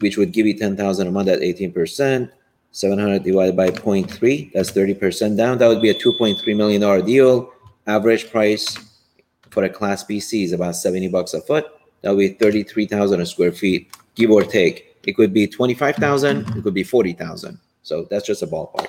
which 0.00 0.16
would 0.16 0.32
give 0.32 0.46
you 0.46 0.58
10,000 0.58 1.06
a 1.06 1.10
month 1.10 1.28
at 1.28 1.40
18%. 1.40 2.30
700 2.74 3.22
divided 3.22 3.56
by 3.56 3.70
0.3, 3.70 4.52
that's 4.52 4.72
30% 4.72 5.36
down. 5.36 5.58
That 5.58 5.68
would 5.68 5.80
be 5.80 5.90
a 5.90 5.94
$2.3 5.94 6.56
million 6.56 7.06
deal. 7.06 7.52
Average 7.86 8.32
price 8.32 8.76
for 9.50 9.62
a 9.62 9.68
class 9.68 10.02
BC 10.02 10.42
is 10.42 10.52
about 10.52 10.74
70 10.74 11.06
bucks 11.08 11.34
a 11.34 11.40
foot. 11.40 11.66
That 12.02 12.10
would 12.10 12.18
be 12.18 12.28
33,000 12.30 13.20
a 13.20 13.26
square 13.26 13.52
feet, 13.52 13.96
give 14.14 14.30
or 14.30 14.42
take. 14.42 14.96
It 15.06 15.16
could 15.16 15.32
be 15.32 15.46
25,000, 15.46 16.56
it 16.56 16.62
could 16.62 16.74
be 16.74 16.82
40,000. 16.82 17.58
So 17.82 18.06
that's 18.10 18.26
just 18.26 18.42
a 18.42 18.46
ballpark. 18.46 18.86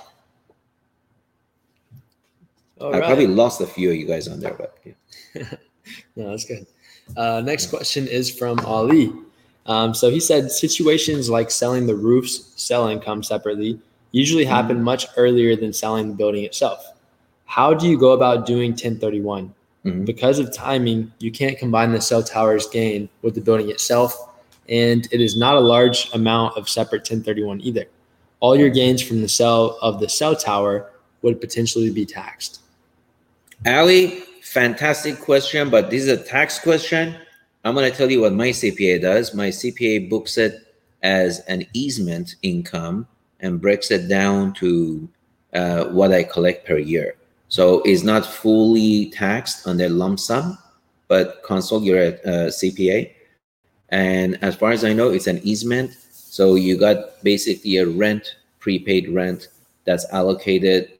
All 2.80 2.94
I 2.94 3.00
right. 3.00 3.06
probably 3.06 3.28
lost 3.28 3.62
a 3.62 3.68
few 3.68 3.90
of 3.90 3.96
you 3.96 4.06
guys 4.06 4.28
on 4.28 4.40
there, 4.40 4.54
but 4.54 4.78
yeah. 4.84 4.94
no, 6.16 6.30
that's 6.30 6.46
good. 6.46 6.66
Uh, 7.16 7.42
next 7.42 7.68
question 7.68 8.08
is 8.08 8.30
from 8.30 8.60
Ali. 8.60 9.14
Um, 9.66 9.94
so 9.94 10.10
he 10.10 10.20
said 10.20 10.52
situations 10.52 11.30
like 11.30 11.50
selling 11.52 11.88
the 11.88 11.96
roofs, 11.96 12.52
sell 12.56 12.88
income 12.88 13.24
separately, 13.24 13.80
usually 14.12 14.44
mm-hmm. 14.44 14.54
happen 14.54 14.84
much 14.84 15.08
earlier 15.18 15.56
than 15.56 15.74
selling 15.74 16.10
the 16.10 16.16
building 16.16 16.44
itself. 16.44 16.94
How 17.46 17.74
do 17.74 17.88
you 17.88 17.98
go 17.98 18.12
about 18.12 18.46
doing 18.46 18.72
1031? 18.72 19.54
Mm-hmm. 19.86 20.06
Because 20.06 20.40
of 20.40 20.54
timing, 20.54 21.12
you 21.20 21.32
can't 21.32 21.58
combine 21.58 21.92
the 21.92 22.02
cell 22.02 22.24
tower's 22.24 22.68
gain 22.68 23.08
with 23.22 23.36
the 23.36 23.42
building 23.42 23.70
itself, 23.70 24.30
and 24.70 25.08
it 25.12 25.22
is 25.22 25.38
not 25.38 25.56
a 25.56 25.60
large 25.60 26.10
amount 26.14 26.58
of 26.58 26.68
separate 26.68 27.00
1031 27.00 27.62
either. 27.62 27.86
All 28.40 28.56
your 28.56 28.70
gains 28.70 29.02
from 29.02 29.22
the 29.22 29.30
sale 29.30 29.78
of 29.82 30.00
the 30.00 30.10
cell 30.10 30.36
tower 30.36 30.92
would 31.22 31.42
potentially 31.42 31.90
be 31.90 32.06
taxed. 32.06 32.62
Ali, 33.66 34.24
fantastic 34.42 35.20
question, 35.20 35.70
but 35.70 35.90
this 35.90 36.04
is 36.04 36.10
a 36.10 36.24
tax 36.24 36.60
question. 36.60 37.16
I'm 37.64 37.74
going 37.74 37.90
to 37.90 37.98
tell 37.98 38.12
you 38.12 38.22
what 38.22 38.34
my 38.34 38.50
CPA 38.50 39.02
does. 39.02 39.34
My 39.34 39.48
CPA 39.48 40.10
books 40.10 40.38
it 40.38 40.66
as 41.02 41.40
an 41.42 41.66
easement 41.74 42.36
income 42.44 43.08
and 43.40 43.60
breaks 43.60 43.90
it 43.90 44.08
down 44.08 44.54
to 44.54 45.10
uh, 45.54 45.86
what 45.86 46.12
I 46.12 46.24
collect 46.24 46.68
per 46.68 46.78
year. 46.78 47.16
So 47.48 47.82
it's 47.82 48.04
not 48.04 48.26
fully 48.26 49.10
taxed 49.12 49.68
on 49.68 49.78
the 49.78 49.90
lump 49.90 50.20
sum, 50.20 50.58
but 51.08 51.42
consult 51.44 51.84
your 51.84 52.00
uh, 52.00 52.52
CPA. 52.54 53.15
And 53.96 54.38
as 54.44 54.58
far 54.58 54.72
as 54.72 54.84
I 54.84 54.92
know, 54.92 55.08
it's 55.08 55.28
an 55.28 55.40
easement. 55.44 55.96
So 56.12 56.56
you 56.56 56.78
got 56.78 57.24
basically 57.24 57.78
a 57.78 57.88
rent, 57.88 58.36
prepaid 58.60 59.08
rent 59.08 59.48
that's 59.86 60.06
allocated 60.12 61.00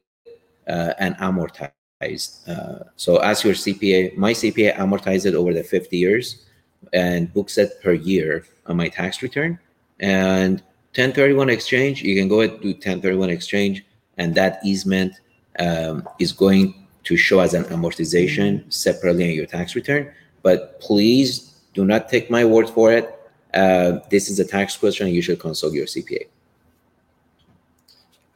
uh, 0.66 0.94
and 0.98 1.14
amortized. 1.16 2.48
Uh, 2.48 2.84
so 2.96 3.18
as 3.18 3.44
your 3.44 3.52
CPA, 3.52 4.16
my 4.16 4.32
CPA 4.32 4.76
amortized 4.76 5.26
it 5.26 5.34
over 5.34 5.52
the 5.52 5.62
50 5.62 5.94
years 5.94 6.46
and 6.94 7.30
books 7.34 7.58
it 7.58 7.82
per 7.82 7.92
year 7.92 8.46
on 8.64 8.78
my 8.78 8.88
tax 8.88 9.22
return. 9.22 9.58
And 10.00 10.62
1031 10.94 11.50
exchange, 11.50 12.00
you 12.02 12.16
can 12.16 12.28
go 12.28 12.40
ahead 12.40 12.54
and 12.54 12.62
do 12.62 12.68
1031 12.68 13.28
exchange, 13.28 13.84
and 14.16 14.34
that 14.36 14.60
easement 14.64 15.12
um, 15.58 16.08
is 16.18 16.32
going 16.32 16.86
to 17.04 17.16
show 17.18 17.40
as 17.40 17.52
an 17.52 17.64
amortization 17.64 18.72
separately 18.72 19.24
on 19.24 19.34
your 19.34 19.44
tax 19.44 19.74
return. 19.74 20.10
But 20.42 20.80
please 20.80 21.55
do 21.76 21.84
not 21.84 22.08
take 22.08 22.30
my 22.30 22.44
word 22.44 22.68
for 22.68 22.92
it. 22.92 23.12
uh, 23.54 24.00
this 24.10 24.28
is 24.28 24.40
a 24.40 24.44
tax 24.44 24.76
question. 24.76 25.08
You 25.08 25.22
should 25.22 25.38
consult 25.38 25.72
your 25.72 25.86
CPA. 25.86 26.26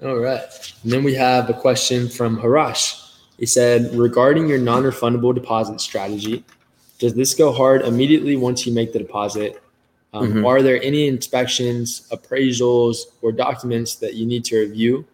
All 0.02 0.16
right. 0.16 0.40
And 0.82 0.92
then 0.92 1.02
we 1.04 1.14
have 1.14 1.50
a 1.50 1.52
question 1.52 2.08
from 2.08 2.38
Harash. 2.38 2.84
He 3.38 3.46
said, 3.46 3.94
regarding 3.94 4.48
your 4.48 4.58
non 4.58 4.82
refundable 4.82 5.34
deposit 5.34 5.80
strategy, 5.80 6.44
does 6.98 7.14
this 7.14 7.34
go 7.34 7.52
hard 7.52 7.82
immediately 7.82 8.36
once 8.36 8.66
you 8.66 8.72
make 8.72 8.92
the 8.92 8.98
deposit? 8.98 9.62
Um, 10.12 10.26
mm-hmm. 10.26 10.46
Are 10.46 10.62
there 10.62 10.80
any 10.82 11.06
inspections, 11.06 12.08
appraisals, 12.10 12.96
or 13.22 13.32
documents 13.32 13.96
that 13.96 14.14
you 14.14 14.26
need 14.26 14.44
to 14.46 14.60
review, 14.60 15.06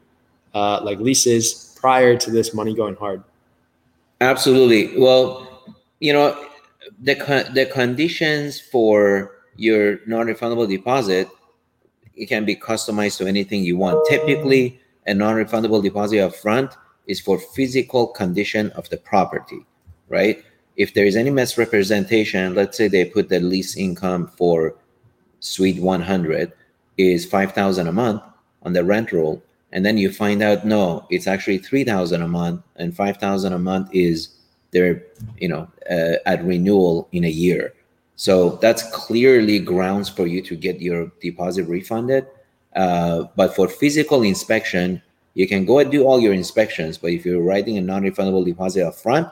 uh, 0.54 0.80
like 0.82 0.98
leases, 0.98 1.76
prior 1.80 2.16
to 2.16 2.30
this 2.30 2.54
money 2.54 2.74
going 2.74 2.96
hard? 2.96 3.22
Absolutely. 4.20 4.98
Well, 4.98 5.74
you 6.00 6.12
know, 6.12 6.34
the 7.00 7.14
the 7.54 7.66
conditions 7.66 8.60
for 8.60 9.32
your 9.56 10.00
non-refundable 10.06 10.68
deposit 10.68 11.28
it 12.16 12.26
can 12.26 12.44
be 12.44 12.56
customized 12.56 13.18
to 13.18 13.26
anything 13.26 13.62
you 13.62 13.76
want. 13.76 14.06
Typically, 14.08 14.80
a 15.06 15.14
non-refundable 15.14 15.82
deposit 15.82 16.20
up 16.20 16.34
front 16.34 16.74
is 17.06 17.20
for 17.20 17.38
physical 17.38 18.06
condition 18.06 18.70
of 18.70 18.88
the 18.88 18.96
property, 18.96 19.64
right? 20.08 20.42
If 20.76 20.94
there 20.94 21.04
is 21.04 21.16
any 21.16 21.30
misrepresentation, 21.30 22.54
let's 22.54 22.76
say 22.76 22.88
they 22.88 23.04
put 23.04 23.28
the 23.28 23.40
lease 23.40 23.76
income 23.76 24.28
for 24.28 24.76
suite 25.40 25.80
100 25.80 26.52
is 26.96 27.26
5000 27.26 27.86
a 27.86 27.92
month 27.92 28.22
on 28.62 28.72
the 28.72 28.82
rent 28.82 29.12
roll 29.12 29.42
and 29.72 29.84
then 29.84 29.98
you 29.98 30.10
find 30.10 30.42
out 30.42 30.64
no 30.64 31.06
it's 31.10 31.26
actually 31.26 31.58
3000 31.58 32.22
a 32.22 32.26
month 32.26 32.62
and 32.76 32.96
5000 32.96 33.52
a 33.52 33.58
month 33.58 33.88
is 33.92 34.30
their 34.76 35.02
you 35.42 35.48
know 35.48 35.64
uh, 35.90 36.16
at 36.32 36.44
renewal 36.44 37.08
in 37.12 37.24
a 37.24 37.34
year 37.44 37.72
so 38.16 38.34
that's 38.64 38.82
clearly 38.90 39.58
grounds 39.58 40.08
for 40.08 40.26
you 40.26 40.40
to 40.42 40.54
get 40.66 40.80
your 40.80 41.10
deposit 41.20 41.64
refunded 41.76 42.26
uh, 42.82 43.24
but 43.36 43.54
for 43.56 43.66
physical 43.68 44.22
inspection 44.22 45.00
you 45.34 45.46
can 45.46 45.64
go 45.64 45.78
and 45.80 45.90
do 45.90 46.04
all 46.04 46.20
your 46.20 46.36
inspections 46.42 46.98
but 46.98 47.10
if 47.10 47.24
you're 47.24 47.42
writing 47.42 47.78
a 47.78 47.80
non-refundable 47.80 48.44
deposit 48.44 48.82
up 48.86 48.94
front 48.94 49.28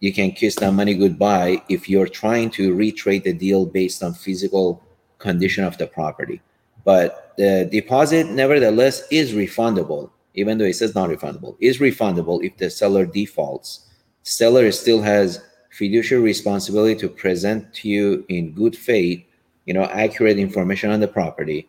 you 0.00 0.12
can 0.12 0.30
kiss 0.32 0.54
that 0.56 0.72
money 0.72 0.94
goodbye 0.94 1.62
if 1.68 1.88
you're 1.88 2.08
trying 2.08 2.50
to 2.50 2.74
retrade 2.74 3.24
the 3.24 3.32
deal 3.32 3.64
based 3.64 4.02
on 4.02 4.12
physical 4.12 4.82
condition 5.18 5.64
of 5.64 5.78
the 5.78 5.86
property. 5.86 6.40
But 6.84 7.32
the 7.36 7.68
deposit, 7.70 8.28
nevertheless, 8.28 9.06
is 9.10 9.32
refundable, 9.32 10.10
even 10.34 10.58
though 10.58 10.64
it 10.64 10.74
says 10.74 10.94
non 10.94 11.10
refundable, 11.10 11.56
is 11.60 11.78
refundable 11.78 12.44
if 12.44 12.56
the 12.56 12.70
seller 12.70 13.06
defaults. 13.06 13.85
Seller 14.26 14.72
still 14.72 15.00
has 15.02 15.40
fiduciary 15.70 16.20
responsibility 16.20 16.98
to 16.98 17.08
present 17.08 17.72
to 17.74 17.88
you 17.88 18.24
in 18.28 18.50
good 18.50 18.76
faith, 18.76 19.24
you 19.66 19.72
know, 19.72 19.84
accurate 19.84 20.36
information 20.36 20.90
on 20.90 20.98
the 20.98 21.06
property, 21.06 21.68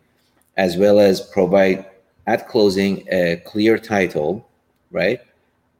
as 0.56 0.76
well 0.76 0.98
as 0.98 1.20
provide 1.20 1.86
at 2.26 2.48
closing 2.48 3.06
a 3.12 3.40
clear 3.46 3.78
title, 3.78 4.44
right? 4.90 5.20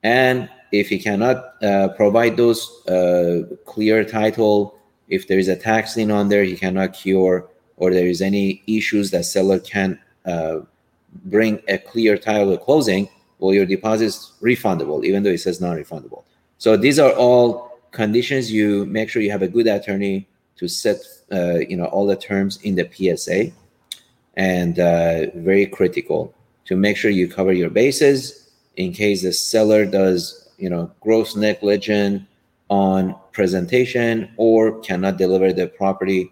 And 0.05 0.49
if 0.71 0.89
he 0.89 1.01
cannot 1.01 1.61
uh, 1.65 1.89
provide 1.97 2.37
those 2.37 2.87
uh, 2.87 3.57
clear 3.67 4.05
title, 4.05 4.79
if 5.09 5.27
there 5.27 5.41
is 5.41 5.49
a 5.49 5.57
tax 5.57 5.97
lien 5.97 6.13
on 6.13 6.29
there, 6.29 6.45
he 6.45 6.57
cannot 6.57 6.93
cure 6.93 7.49
or 7.77 7.91
there 7.91 8.07
is 8.07 8.23
any 8.23 8.63
issues 8.69 9.11
that 9.11 9.25
seller 9.25 9.59
can 9.59 9.99
uh, 10.27 10.61
bring 11.25 11.61
a 11.67 11.79
clear 11.79 12.17
title 12.17 12.57
to 12.57 12.65
closing, 12.65 13.09
well, 13.41 13.53
your 13.53 13.67
deposit 13.67 14.05
is 14.05 14.33
refundable, 14.41 15.05
even 15.05 15.25
though 15.25 15.31
it 15.31 15.39
says 15.39 15.61
non-refundable. 15.61 16.23
So 16.59 16.77
these 16.77 16.99
are 16.99 17.13
all 17.13 17.79
conditions. 17.93 18.53
You 18.53 18.85
make 18.87 19.09
sure 19.09 19.23
you 19.23 19.31
have 19.31 19.43
a 19.43 19.49
good 19.49 19.67
attorney 19.67 20.29
to 20.57 20.69
set, 20.69 20.99
uh, 21.33 21.59
you 21.59 21.77
know, 21.77 21.87
all 21.87 22.07
the 22.07 22.17
terms 22.17 22.59
in 22.63 22.75
the 22.75 22.89
PSA, 22.91 23.53
and 24.35 24.79
uh, 24.79 25.27
very 25.37 25.67
critical 25.67 26.35
to 26.65 26.77
make 26.77 26.97
sure 26.97 27.11
you 27.11 27.29
cover 27.29 27.53
your 27.53 27.71
bases 27.71 28.51
in 28.77 28.93
case 28.93 29.23
the 29.23 29.33
seller 29.33 29.87
does, 29.87 30.51
you 30.59 30.69
know, 30.69 30.91
gross 31.01 31.37
negligence 31.37 32.23
on 32.69 33.15
presentation 33.33 34.31
or 34.37 34.81
cannot 34.81 35.17
deliver 35.17 35.53
the 35.53 35.67
property 35.67 36.31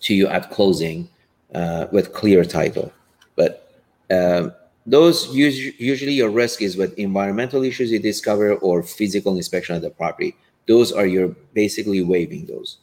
to 0.00 0.14
you 0.14 0.28
at 0.28 0.50
closing 0.50 1.08
uh, 1.54 1.86
with 1.90 2.12
clear 2.12 2.44
title. 2.44 2.92
But 3.36 3.82
um, 4.10 4.52
those 4.88 5.34
usually 5.34 6.12
your 6.12 6.30
risk 6.30 6.62
is 6.62 6.76
with 6.76 6.98
environmental 6.98 7.62
issues 7.62 7.90
you 7.90 7.98
discover 7.98 8.54
or 8.54 8.82
physical 8.82 9.36
inspection 9.36 9.76
of 9.76 9.82
the 9.82 9.90
property. 9.90 10.34
Those 10.66 10.92
are 10.92 11.06
your 11.06 11.28
basically 11.52 12.02
waiving 12.02 12.46
those. 12.46 12.78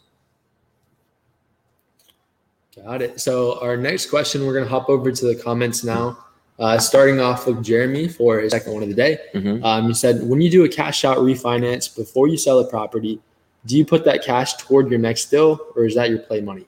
Got 2.76 3.02
it. 3.02 3.20
So 3.20 3.60
our 3.62 3.76
next 3.76 4.10
question, 4.10 4.46
we're 4.46 4.54
going 4.54 4.66
to 4.66 4.70
hop 4.70 4.90
over 4.90 5.12
to 5.12 5.26
the 5.26 5.36
comments 5.36 5.84
now. 5.84 6.20
Uh, 6.58 6.78
starting 6.78 7.20
off 7.20 7.48
with 7.48 7.62
Jeremy 7.62 8.08
for 8.08 8.40
his 8.40 8.52
second 8.52 8.74
one 8.74 8.82
of 8.82 8.88
the 8.88 8.96
day. 8.96 9.18
Mm-hmm. 9.34 9.64
Um, 9.66 9.88
he 9.88 9.94
said, 9.94 10.24
when 10.24 10.40
you 10.40 10.50
do 10.50 10.64
a 10.64 10.70
cash 10.70 11.04
out 11.04 11.18
refinance 11.18 11.94
before 11.94 12.30
you 12.30 12.38
sell 12.38 12.60
a 12.60 12.66
property, 12.66 13.20
do 13.66 13.78
you 13.78 13.86
put 13.86 14.06
that 14.06 14.24
cash 14.24 14.54
toward 14.54 14.90
your 14.90 15.00
next 15.00 15.26
deal 15.26 15.60
or 15.76 15.84
is 15.84 15.96
that 15.96 16.10
your 16.10 16.20
play 16.20 16.40
money? 16.40 16.66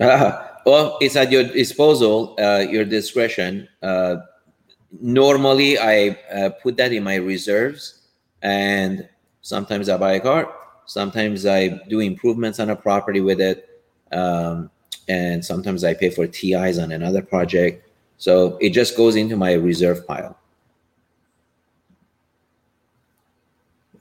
Uh, 0.00 0.48
well, 0.66 0.98
it's 1.00 1.14
at 1.14 1.30
your 1.30 1.44
disposal, 1.44 2.34
uh, 2.40 2.64
your 2.68 2.84
discretion. 2.84 3.68
Normally, 5.00 5.78
I 5.78 6.16
uh, 6.32 6.50
put 6.50 6.76
that 6.76 6.92
in 6.92 7.02
my 7.02 7.16
reserves, 7.16 8.02
and 8.42 9.08
sometimes 9.42 9.88
I 9.88 9.96
buy 9.96 10.12
a 10.14 10.20
car. 10.20 10.54
Sometimes 10.86 11.46
I 11.46 11.68
do 11.88 12.00
improvements 12.00 12.60
on 12.60 12.70
a 12.70 12.76
property 12.76 13.20
with 13.20 13.40
it, 13.40 13.82
um, 14.12 14.70
and 15.08 15.44
sometimes 15.44 15.84
I 15.84 15.94
pay 15.94 16.10
for 16.10 16.26
TIs 16.26 16.78
on 16.78 16.92
another 16.92 17.22
project. 17.22 17.88
So 18.18 18.56
it 18.60 18.70
just 18.70 18.96
goes 18.96 19.16
into 19.16 19.36
my 19.36 19.54
reserve 19.54 20.06
pile. 20.06 20.38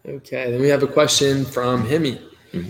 Okay, 0.05 0.51
then 0.51 0.59
we 0.59 0.67
have 0.67 0.83
a 0.83 0.87
question 0.87 1.45
from 1.45 1.85
Hemi. 1.85 2.19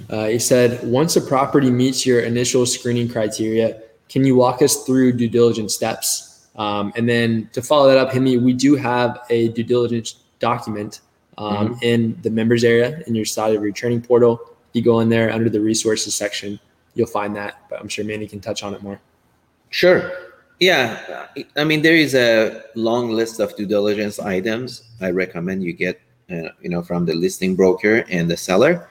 Uh, 0.10 0.28
he 0.28 0.40
said, 0.40 0.88
once 0.88 1.16
a 1.16 1.22
property 1.22 1.70
meets 1.70 2.06
your 2.06 2.22
initial 2.22 2.66
screening 2.66 3.10
criteria, 3.10 3.82
can 4.08 4.24
you 4.24 4.36
walk 4.36 4.62
us 4.62 4.86
through 4.86 5.14
due 5.14 5.28
diligence 5.28 5.74
steps? 5.74 6.33
Um, 6.56 6.94
and 6.96 7.10
then 7.10 7.50
to 7.54 7.62
follow 7.62 7.88
that 7.88 7.98
up, 7.98 8.14
Hemi, 8.14 8.38
we 8.38 8.54
do 8.54 8.76
have 8.76 9.20
a 9.30 9.50
due 9.50 9.64
diligence 9.64 10.16
document 10.40 11.02
um, 11.38 11.70
mm-hmm. 11.70 11.74
in 11.82 12.20
the 12.22 12.30
members 12.30 12.64
area 12.64 13.02
in 13.08 13.16
your 13.16 13.26
side 13.26 13.56
of 13.56 13.64
your 13.64 13.72
training 13.72 14.02
portal. 14.02 14.40
You 14.74 14.82
go 14.82 15.00
in 15.00 15.10
there 15.10 15.32
under 15.32 15.50
the 15.50 15.60
resources 15.60 16.16
section, 16.16 16.60
you'll 16.96 17.08
find 17.08 17.36
that. 17.36 17.70
But 17.70 17.80
I'm 17.80 17.88
sure 17.88 18.06
Manny 18.06 18.28
can 18.28 18.40
touch 18.40 18.64
on 18.64 18.74
it 18.74 18.82
more. 18.82 19.00
Sure. 19.70 20.12
Yeah. 20.60 21.28
I 21.58 21.64
mean, 21.64 21.82
there 21.82 21.96
is 21.96 22.14
a 22.16 22.64
long 22.76 23.10
list 23.10 23.40
of 23.40 23.56
due 23.56 23.66
diligence 23.66 24.20
items 24.20 24.84
I 25.02 25.10
recommend 25.10 25.64
you 25.64 25.74
get, 25.74 26.00
uh, 26.32 26.50
you 26.62 26.70
know, 26.70 26.82
from 26.82 27.06
the 27.06 27.14
listing 27.14 27.56
broker 27.56 28.06
and 28.10 28.30
the 28.30 28.38
seller. 28.38 28.88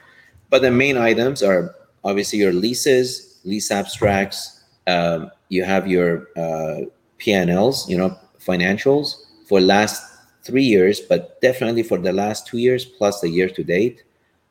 But 0.49 0.61
the 0.61 0.71
main 0.71 0.97
items 0.97 1.41
are 1.41 1.75
obviously 2.03 2.39
your 2.39 2.53
leases, 2.53 3.39
lease 3.43 3.71
abstracts. 3.71 4.63
Um, 4.87 5.31
you 5.49 5.63
have 5.63 5.87
your 5.87 6.27
uh, 6.37 6.81
P&Ls, 7.23 7.89
you 7.89 7.97
know, 7.97 8.17
financials 8.37 9.23
for 9.47 9.61
last 9.61 10.03
three 10.43 10.63
years, 10.63 10.99
but 10.99 11.39
definitely 11.39 11.81
for 11.81 11.97
the 11.97 12.11
last 12.11 12.45
two 12.45 12.57
years 12.57 12.83
plus 12.83 13.21
the 13.21 13.29
year 13.29 13.47
to 13.49 13.63
date. 13.63 14.03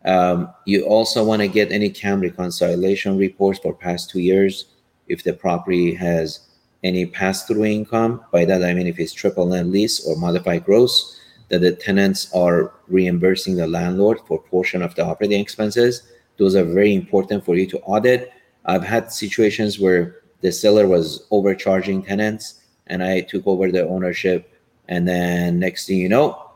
Um, 0.06 0.48
you 0.64 0.84
also 0.86 1.22
want 1.22 1.42
to 1.42 1.48
get 1.48 1.70
any 1.70 1.90
CAM 1.90 2.22
reconciliation 2.22 3.18
reports 3.18 3.58
for 3.58 3.74
past 3.74 4.08
two 4.08 4.20
years 4.20 4.64
if 5.06 5.22
the 5.22 5.34
property 5.34 5.94
has 5.94 6.40
any 6.82 7.04
pass-through 7.04 7.66
income. 7.66 8.24
By 8.32 8.46
that 8.46 8.64
I 8.64 8.72
mean 8.72 8.86
if 8.86 8.98
it's 8.98 9.12
triple 9.12 9.46
net 9.46 9.66
lease 9.66 10.06
or 10.06 10.16
modified 10.16 10.64
gross 10.64 11.20
that 11.50 11.60
the 11.60 11.72
tenants 11.72 12.32
are 12.34 12.72
reimbursing 12.88 13.56
the 13.56 13.66
landlord 13.66 14.18
for 14.26 14.40
portion 14.40 14.80
of 14.80 14.94
the 14.94 15.04
operating 15.04 15.40
expenses. 15.40 16.10
Those 16.38 16.56
are 16.56 16.64
very 16.64 16.94
important 16.94 17.44
for 17.44 17.54
you 17.54 17.66
to 17.66 17.80
audit. 17.80 18.32
I've 18.64 18.82
had 18.82 19.12
situations 19.12 19.78
where 19.78 20.22
the 20.40 20.50
seller 20.50 20.88
was 20.88 21.26
overcharging 21.30 22.02
tenants 22.02 22.61
and 22.86 23.02
I 23.02 23.20
took 23.20 23.46
over 23.46 23.70
the 23.70 23.86
ownership. 23.86 24.48
And 24.88 25.06
then 25.06 25.58
next 25.58 25.86
thing 25.86 25.98
you 25.98 26.08
know, 26.08 26.50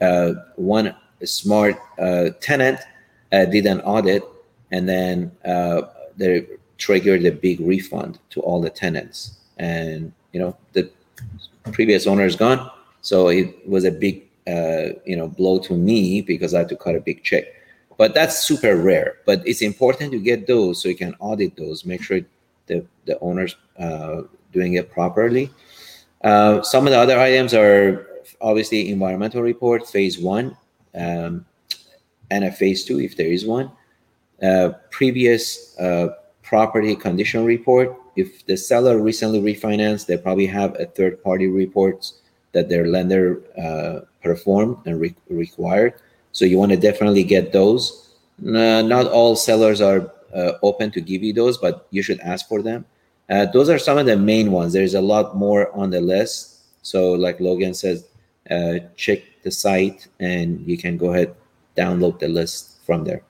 uh, 0.00 0.34
one 0.56 0.94
smart 1.24 1.76
uh, 1.98 2.30
tenant 2.40 2.80
uh, 3.32 3.44
did 3.44 3.66
an 3.66 3.80
audit 3.82 4.24
and 4.70 4.88
then 4.88 5.32
uh, 5.44 5.82
they 6.16 6.46
triggered 6.78 7.24
a 7.24 7.32
big 7.32 7.60
refund 7.60 8.18
to 8.30 8.40
all 8.40 8.60
the 8.60 8.70
tenants. 8.70 9.38
And, 9.58 10.12
you 10.32 10.40
know, 10.40 10.56
the 10.72 10.90
previous 11.72 12.06
owner 12.06 12.24
is 12.24 12.36
gone. 12.36 12.70
So 13.02 13.28
it 13.28 13.68
was 13.68 13.84
a 13.84 13.90
big 13.90 14.26
uh, 14.46 14.94
you 15.04 15.16
know 15.16 15.28
blow 15.28 15.58
to 15.58 15.74
me 15.74 16.22
because 16.22 16.54
I 16.54 16.58
had 16.58 16.68
to 16.70 16.76
cut 16.76 16.96
a 16.96 17.00
big 17.00 17.22
check. 17.22 17.44
But 17.96 18.14
that's 18.14 18.42
super 18.42 18.76
rare. 18.76 19.18
But 19.26 19.46
it's 19.46 19.62
important 19.62 20.12
to 20.12 20.18
get 20.18 20.46
those 20.46 20.82
so 20.82 20.88
you 20.88 20.96
can 20.96 21.14
audit 21.20 21.56
those, 21.56 21.84
make 21.84 22.02
sure 22.02 22.20
the 22.66 22.84
the 23.04 23.18
owners 23.20 23.56
uh, 23.78 24.22
doing 24.52 24.74
it 24.74 24.90
properly. 24.90 25.50
Uh, 26.22 26.62
some 26.62 26.86
of 26.86 26.92
the 26.92 26.98
other 26.98 27.18
items 27.18 27.54
are 27.54 28.06
obviously 28.40 28.90
environmental 28.90 29.42
report, 29.42 29.86
phase 29.86 30.18
one, 30.18 30.56
um, 30.94 31.44
and 32.30 32.44
a 32.44 32.52
phase 32.52 32.84
two 32.84 33.00
if 33.00 33.16
there 33.16 33.28
is 33.28 33.44
one. 33.44 33.70
Uh, 34.42 34.70
previous 34.90 35.78
uh, 35.78 36.08
property 36.42 36.96
condition 36.96 37.44
report. 37.44 37.94
If 38.16 38.44
the 38.46 38.56
seller 38.56 39.00
recently 39.00 39.40
refinanced, 39.40 40.06
they 40.06 40.16
probably 40.16 40.46
have 40.46 40.78
a 40.80 40.86
third 40.86 41.22
party 41.22 41.46
reports 41.46 42.20
that 42.52 42.68
their 42.68 42.86
lender 42.86 43.42
uh, 43.56 44.00
performed 44.22 44.78
and 44.86 45.00
re- 45.00 45.14
required. 45.28 45.94
So 46.32 46.44
you 46.44 46.58
want 46.58 46.72
to 46.72 46.76
definitely 46.76 47.24
get 47.24 47.52
those. 47.52 48.16
Not 48.38 49.06
all 49.06 49.36
sellers 49.36 49.80
are 49.80 50.12
uh, 50.34 50.52
open 50.62 50.90
to 50.92 51.00
give 51.00 51.22
you 51.22 51.32
those, 51.32 51.58
but 51.58 51.86
you 51.90 52.02
should 52.02 52.20
ask 52.20 52.48
for 52.48 52.62
them. 52.62 52.84
Uh, 53.30 53.46
those 53.46 53.68
are 53.68 53.78
some 53.78 53.96
of 53.96 54.06
the 54.06 54.16
main 54.16 54.50
ones. 54.50 54.72
There's 54.72 54.94
a 54.94 55.00
lot 55.00 55.36
more 55.36 55.70
on 55.72 55.90
the 55.90 56.00
list. 56.00 56.62
So, 56.82 57.12
like 57.12 57.38
Logan 57.38 57.74
says, 57.74 58.06
uh, 58.50 58.80
check 58.96 59.20
the 59.42 59.50
site 59.50 60.08
and 60.18 60.66
you 60.66 60.76
can 60.76 60.96
go 60.96 61.12
ahead 61.12 61.34
download 61.76 62.18
the 62.18 62.28
list 62.28 62.78
from 62.84 63.04
there. 63.04 63.22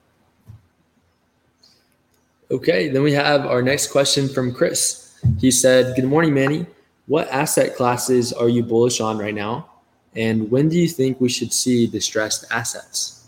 Okay, 2.49 2.89
then 2.89 3.03
we 3.03 3.13
have 3.13 3.45
our 3.45 3.61
next 3.61 3.87
question 3.91 4.27
from 4.27 4.53
Chris. 4.53 5.15
He 5.39 5.51
said, 5.51 5.95
Good 5.95 6.05
morning, 6.05 6.33
Manny. 6.33 6.65
What 7.07 7.29
asset 7.29 7.75
classes 7.75 8.33
are 8.33 8.49
you 8.49 8.63
bullish 8.63 8.99
on 8.99 9.17
right 9.17 9.35
now? 9.35 9.69
And 10.15 10.51
when 10.51 10.67
do 10.67 10.77
you 10.77 10.87
think 10.87 11.21
we 11.21 11.29
should 11.29 11.53
see 11.53 11.87
distressed 11.87 12.45
assets? 12.51 13.25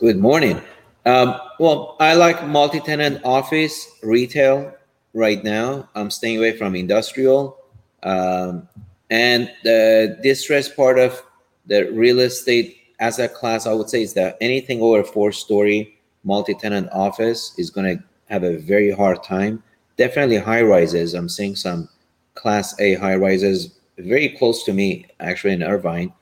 Good 0.00 0.18
morning. 0.18 0.62
Um, 1.04 1.38
well, 1.58 1.96
I 2.00 2.14
like 2.14 2.46
multi 2.46 2.80
tenant 2.80 3.20
office, 3.24 3.86
retail 4.02 4.72
right 5.14 5.42
now. 5.42 5.88
I'm 5.94 6.10
staying 6.10 6.38
away 6.38 6.56
from 6.56 6.74
industrial. 6.74 7.58
Um, 8.02 8.68
and 9.10 9.50
the 9.62 10.18
distressed 10.22 10.74
part 10.76 10.98
of 10.98 11.22
the 11.66 11.90
real 11.92 12.20
estate 12.20 12.78
asset 12.98 13.34
class, 13.34 13.66
I 13.66 13.72
would 13.72 13.90
say, 13.90 14.02
is 14.02 14.14
that 14.14 14.36
anything 14.40 14.80
over 14.80 15.04
four 15.04 15.32
story 15.32 15.98
multi 16.24 16.54
tenant 16.54 16.88
office 16.92 17.54
is 17.58 17.70
going 17.70 17.98
to 17.98 18.04
have 18.26 18.44
a 18.44 18.56
very 18.56 18.90
hard 18.90 19.22
time. 19.22 19.62
Definitely 19.96 20.38
high 20.38 20.62
rises. 20.62 21.14
I'm 21.14 21.28
seeing 21.28 21.56
some 21.56 21.88
class 22.34 22.78
A 22.80 22.94
high 22.94 23.16
rises 23.16 23.78
very 23.98 24.30
close 24.30 24.64
to 24.64 24.72
me, 24.72 25.06
actually 25.20 25.52
in 25.52 25.62
Irvine 25.62 26.12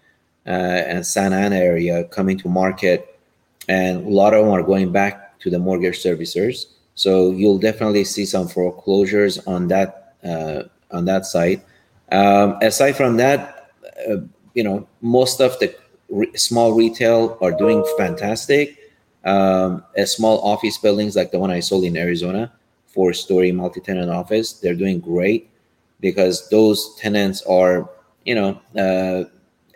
uh, 0.47 0.51
and 0.51 1.07
Santa 1.07 1.37
Ana 1.37 1.57
area 1.57 2.05
coming 2.05 2.37
to 2.39 2.49
market. 2.49 3.19
And 3.69 4.05
a 4.05 4.09
lot 4.09 4.35
of 4.35 4.45
them 4.45 4.53
are 4.53 4.63
going 4.63 4.91
back 4.91 5.39
to 5.41 5.51
the 5.51 5.59
mortgage 5.59 6.03
servicers. 6.03 6.67
So 7.01 7.31
you'll 7.31 7.57
definitely 7.59 8.05
see 8.05 8.27
some 8.27 8.47
foreclosures 8.47 9.39
on 9.47 9.69
that 9.69 10.17
uh, 10.23 10.65
on 10.91 11.07
that 11.07 11.25
side. 11.25 11.63
Um, 12.13 12.59
aside 12.61 12.93
from 12.93 13.17
that, 13.17 13.71
uh, 14.07 14.17
you 14.53 14.63
know, 14.63 14.87
most 15.01 15.41
of 15.41 15.59
the 15.61 15.75
re- 16.11 16.37
small 16.37 16.75
retail 16.75 17.39
are 17.41 17.53
doing 17.53 17.83
fantastic 17.97 18.77
um, 19.25 19.83
small 20.05 20.43
office 20.43 20.77
buildings 20.77 21.17
like 21.17 21.31
the 21.31 21.39
one 21.39 21.51
I 21.51 21.61
sold 21.61 21.85
in 21.85 21.97
Arizona, 21.97 22.53
four 22.87 23.15
story 23.15 23.51
multi 23.51 23.81
tenant 23.81 24.11
office, 24.11 24.53
they're 24.53 24.75
doing 24.75 25.01
great 25.01 25.49
because 26.01 26.51
those 26.51 26.95
tenants 26.97 27.41
are, 27.49 27.89
you 28.27 28.35
know, 28.35 28.61
uh, 28.77 29.25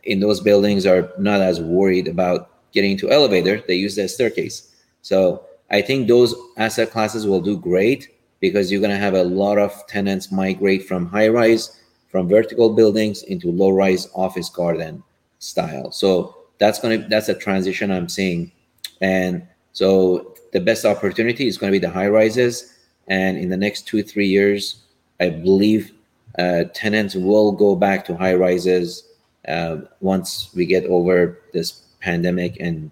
in 0.02 0.20
those 0.20 0.40
buildings 0.40 0.84
are 0.84 1.10
not 1.18 1.40
as 1.40 1.58
worried 1.58 2.06
about 2.06 2.50
getting 2.72 2.92
into 2.92 3.10
elevator. 3.10 3.62
They 3.66 3.76
use 3.76 3.96
the 3.96 4.08
staircase. 4.08 4.68
So 5.00 5.46
I 5.70 5.82
think 5.82 6.08
those 6.08 6.34
asset 6.56 6.90
classes 6.90 7.26
will 7.26 7.40
do 7.40 7.58
great 7.58 8.08
because 8.40 8.70
you're 8.70 8.80
going 8.80 8.90
to 8.90 8.98
have 8.98 9.14
a 9.14 9.24
lot 9.24 9.58
of 9.58 9.86
tenants 9.86 10.30
migrate 10.30 10.86
from 10.86 11.06
high 11.06 11.28
rise, 11.28 11.80
from 12.08 12.28
vertical 12.28 12.74
buildings 12.74 13.22
into 13.22 13.50
low 13.50 13.70
rise 13.70 14.08
office 14.14 14.48
garden 14.48 15.02
style. 15.38 15.90
So 15.90 16.36
that's 16.58 16.78
going 16.78 17.02
to, 17.02 17.08
that's 17.08 17.28
a 17.28 17.34
transition 17.34 17.90
I'm 17.90 18.08
seeing 18.08 18.52
and 19.00 19.46
so 19.72 20.34
the 20.52 20.60
best 20.60 20.84
opportunity 20.84 21.46
is 21.46 21.58
going 21.58 21.72
to 21.72 21.78
be 21.78 21.84
the 21.84 21.92
high 21.92 22.08
rises. 22.08 22.74
And 23.08 23.36
in 23.36 23.48
the 23.48 23.56
next 23.56 23.86
two, 23.86 24.02
three 24.02 24.28
years, 24.28 24.82
I 25.20 25.28
believe 25.30 25.92
uh, 26.38 26.64
tenants 26.72 27.14
will 27.14 27.52
go 27.52 27.76
back 27.76 28.04
to 28.06 28.16
high 28.16 28.34
rises 28.34 29.06
uh, 29.46 29.78
once 30.00 30.50
we 30.54 30.64
get 30.64 30.84
over 30.86 31.38
this 31.52 31.82
pandemic 32.00 32.56
and 32.60 32.90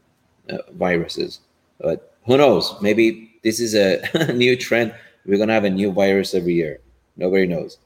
uh, 0.50 0.58
viruses. 0.72 1.40
But 1.80 2.11
who 2.24 2.36
knows? 2.36 2.74
Maybe 2.80 3.38
this 3.42 3.60
is 3.60 3.74
a 3.74 4.32
new 4.34 4.56
trend. 4.56 4.94
We're 5.26 5.36
going 5.36 5.48
to 5.48 5.54
have 5.54 5.64
a 5.64 5.70
new 5.70 5.92
virus 5.92 6.34
every 6.34 6.54
year. 6.54 6.80
Nobody 7.16 7.46
knows. 7.46 7.78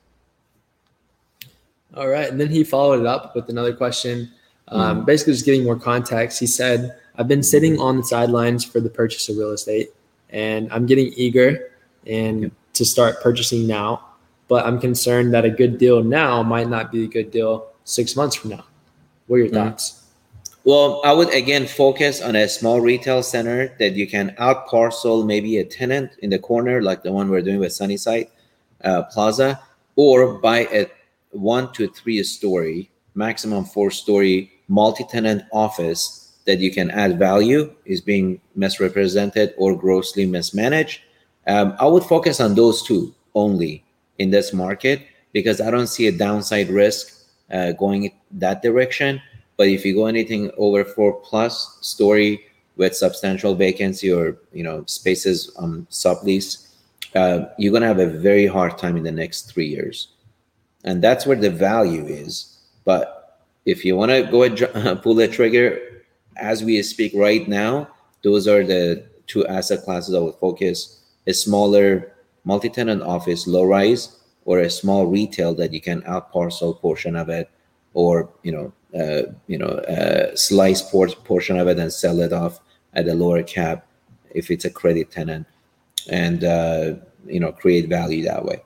All 1.95 2.09
right. 2.09 2.29
And 2.29 2.41
then 2.41 2.49
he 2.49 2.65
followed 2.65 3.01
it 3.01 3.07
up 3.07 3.35
with 3.35 3.49
another 3.49 3.75
question. 3.75 4.31
Um, 4.69 5.03
mm. 5.03 5.07
Basically, 5.07 5.33
just 5.33 5.45
giving 5.45 5.65
more 5.65 5.77
context. 5.77 6.39
He 6.39 6.47
said, 6.47 6.99
I've 7.17 7.29
been 7.29 7.43
sitting 7.43 7.81
on 7.81 7.97
the 7.97 8.05
sidelines 8.05 8.65
for 8.65 8.81
the 8.81 8.91
purchase 8.91 9.29
of 9.29 9.37
real 9.37 9.51
estate, 9.51 9.91
and 10.31 10.71
I'm 10.73 10.87
getting 10.87 11.13
eager 11.17 11.73
and 12.07 12.51
to 12.75 12.85
start 12.85 13.23
purchasing 13.23 13.67
now. 13.67 14.03
But 14.49 14.67
I'm 14.67 14.79
concerned 14.79 15.33
that 15.35 15.45
a 15.45 15.51
good 15.51 15.79
deal 15.79 16.05
now 16.05 16.43
might 16.43 16.69
not 16.69 16.93
be 16.93 17.05
a 17.05 17.09
good 17.09 17.31
deal 17.31 17.69
six 17.85 18.15
months 18.15 18.37
from 18.37 18.51
now. 18.51 18.65
What 19.27 19.37
are 19.37 19.39
your 19.39 19.49
mm-hmm. 19.49 19.57
thoughts? 19.57 20.06
Well, 20.67 21.01
I 21.05 21.13
would 21.13 21.33
again 21.33 21.69
focus 21.69 22.21
on 22.21 22.35
a 22.35 22.49
small 22.49 22.81
retail 22.81 23.23
center 23.23 23.73
that 23.79 23.93
you 23.93 24.05
can 24.09 24.35
out 24.37 24.67
parcel 24.67 25.23
maybe 25.23 25.59
a 25.59 25.65
tenant 25.65 26.11
in 26.23 26.31
the 26.31 26.41
corner, 26.41 26.83
like 26.83 27.05
the 27.05 27.13
one 27.13 27.29
we're 27.29 27.41
doing 27.41 27.61
with 27.61 27.73
Sunnyside 27.73 28.27
uh, 28.83 29.05
Plaza, 29.05 29.61
or 29.95 30.39
buy 30.39 30.67
a 30.73 30.91
one 31.31 31.73
to 31.75 31.87
three 31.87 32.21
story, 32.25 32.91
maximum 33.15 33.65
four 33.65 33.93
story 33.93 34.51
multi 34.67 35.05
tenant 35.05 35.45
office 35.53 36.33
that 36.47 36.59
you 36.59 36.73
can 36.73 36.91
add 36.91 37.17
value 37.17 37.73
is 37.85 38.01
being 38.01 38.41
misrepresented 38.57 39.55
or 39.59 39.77
grossly 39.77 40.27
mismanaged. 40.27 41.01
Um, 41.47 41.77
I 41.79 41.87
would 41.87 42.03
focus 42.03 42.41
on 42.41 42.57
those 42.57 42.83
two 42.83 43.15
only 43.37 43.85
in 44.19 44.31
this 44.31 44.53
market 44.53 45.07
because 45.33 45.61
I 45.61 45.71
don't 45.71 45.87
see 45.87 46.09
a 46.09 46.13
downside 46.13 46.71
risk 46.71 47.15
uh, 47.53 47.71
going 47.71 48.11
that 48.33 48.63
direction. 48.63 49.23
But 49.57 49.69
if 49.69 49.85
you 49.85 49.95
go 49.95 50.07
anything 50.07 50.51
over 50.59 50.85
four 50.85 51.21
plus 51.21 51.79
story 51.81 52.45
with 52.77 52.95
substantial 52.95 53.55
vacancy 53.55 54.13
or 54.13 54.37
you 54.53 54.63
know 54.63 54.85
spaces 54.87 55.51
on 55.57 55.87
sublease, 55.91 56.69
uh, 57.15 57.47
you're 57.59 57.73
gonna 57.73 57.87
have 57.87 57.99
a 57.99 58.07
very 58.07 58.47
hard 58.47 58.77
time 58.79 58.97
in 58.97 59.03
the 59.03 59.13
next 59.13 59.51
three 59.51 59.67
years, 59.67 60.09
and 60.85 61.03
that's 61.03 61.27
where 61.27 61.37
the 61.37 61.51
value 61.51 62.05
is. 62.07 62.59
But 62.85 63.41
if 63.65 63.85
you 63.85 63.97
want 63.97 64.13
to 64.13 64.23
go 64.23 64.43
and 64.43 65.03
pull 65.03 65.15
the 65.15 65.29
trigger 65.29 65.81
as 66.37 66.63
we 66.63 66.83
speak 66.83 67.13
right 67.15 67.49
now, 67.49 67.89
those 68.23 68.47
are 68.47 68.65
the 68.65 69.05
two 69.27 69.47
asset 69.47 69.83
classes 69.83 70.15
I 70.15 70.21
would 70.21 70.37
focus: 70.37 71.01
a 71.27 71.33
smaller 71.33 72.13
multi-tenant 72.45 73.03
office, 73.03 73.47
low 73.47 73.65
rise, 73.65 74.21
or 74.45 74.61
a 74.61 74.71
small 74.71 75.07
retail 75.07 75.55
that 75.55 75.73
you 75.73 75.81
can 75.81 76.03
out 76.07 76.33
parcel 76.33 76.75
portion 76.75 77.17
of 77.17 77.29
it, 77.29 77.51
or 77.95 78.31
you 78.43 78.53
know, 78.53 78.73
you 79.47 79.59
know, 79.59 79.67
uh, 79.67 80.35
slice 80.35 80.83
port- 80.83 81.23
portion 81.25 81.59
of 81.59 81.69
it 81.69 81.79
and 81.79 81.93
sell 81.93 82.21
it 82.21 82.33
off 82.33 82.61
at 82.95 83.09
a 83.09 83.15
lower 83.15 83.43
cap 83.43 83.87
if 84.31 84.51
it's 84.51 84.65
a 84.65 84.71
credit 84.71 85.11
tenant, 85.11 85.47
and 86.09 86.45
uh, 86.45 86.95
you 87.27 87.41
know, 87.41 87.53
create 87.53 87.89
value 87.89 88.25
that 88.25 88.45
way. 88.45 88.63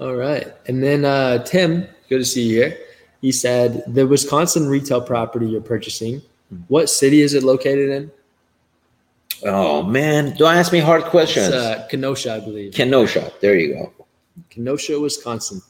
All 0.00 0.14
right, 0.14 0.52
and 0.66 0.82
then 0.82 1.04
uh, 1.04 1.42
Tim, 1.44 1.86
good 2.08 2.18
to 2.18 2.24
see 2.24 2.42
you 2.42 2.56
here. 2.56 2.78
He 3.20 3.32
said, 3.32 3.82
The 3.86 4.06
Wisconsin 4.06 4.68
retail 4.68 5.00
property 5.00 5.46
you're 5.46 5.62
purchasing, 5.62 6.20
what 6.68 6.90
city 6.90 7.20
is 7.22 7.34
it 7.34 7.42
located 7.42 7.90
in? 7.90 8.12
Oh, 9.44 9.82
man. 9.82 10.36
Don't 10.36 10.54
ask 10.54 10.72
me 10.72 10.78
hard 10.78 11.04
questions. 11.04 11.52
Uh, 11.52 11.86
Kenosha, 11.90 12.34
I 12.34 12.40
believe. 12.40 12.72
Kenosha. 12.74 13.32
There 13.40 13.58
you 13.58 13.74
go. 13.74 13.92
Kenosha, 14.50 14.98
Wisconsin. 15.00 15.60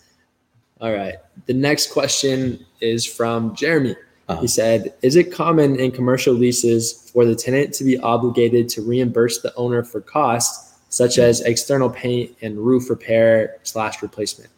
All 0.81 0.93
right. 0.93 1.15
The 1.47 1.55
next 1.55 1.93
question 1.93 2.65
is 2.81 3.05
from 3.05 3.55
Jeremy. 3.55 3.97
Uh-huh. 4.29 4.41
He 4.41 4.49
said, 4.49 4.95
Is 5.03 5.17
it 5.17 5.33
common 5.33 5.79
in 5.79 5.91
commercial 5.91 6.35
leases 6.35 7.11
for 7.13 7.25
the 7.25 7.35
tenant 7.35 7.75
to 7.75 7.85
be 7.85 7.99
obligated 7.99 8.69
to 8.71 8.83
reimburse 8.83 9.41
the 9.41 9.55
owner 9.55 9.83
for 9.83 10.01
costs 10.01 10.75
such 10.89 11.19
as 11.19 11.41
external 11.41 11.91
paint 11.91 12.37
and 12.41 12.57
roof 12.59 12.89
repair 12.89 13.57
slash 13.65 14.01
replacement? 14.03 14.51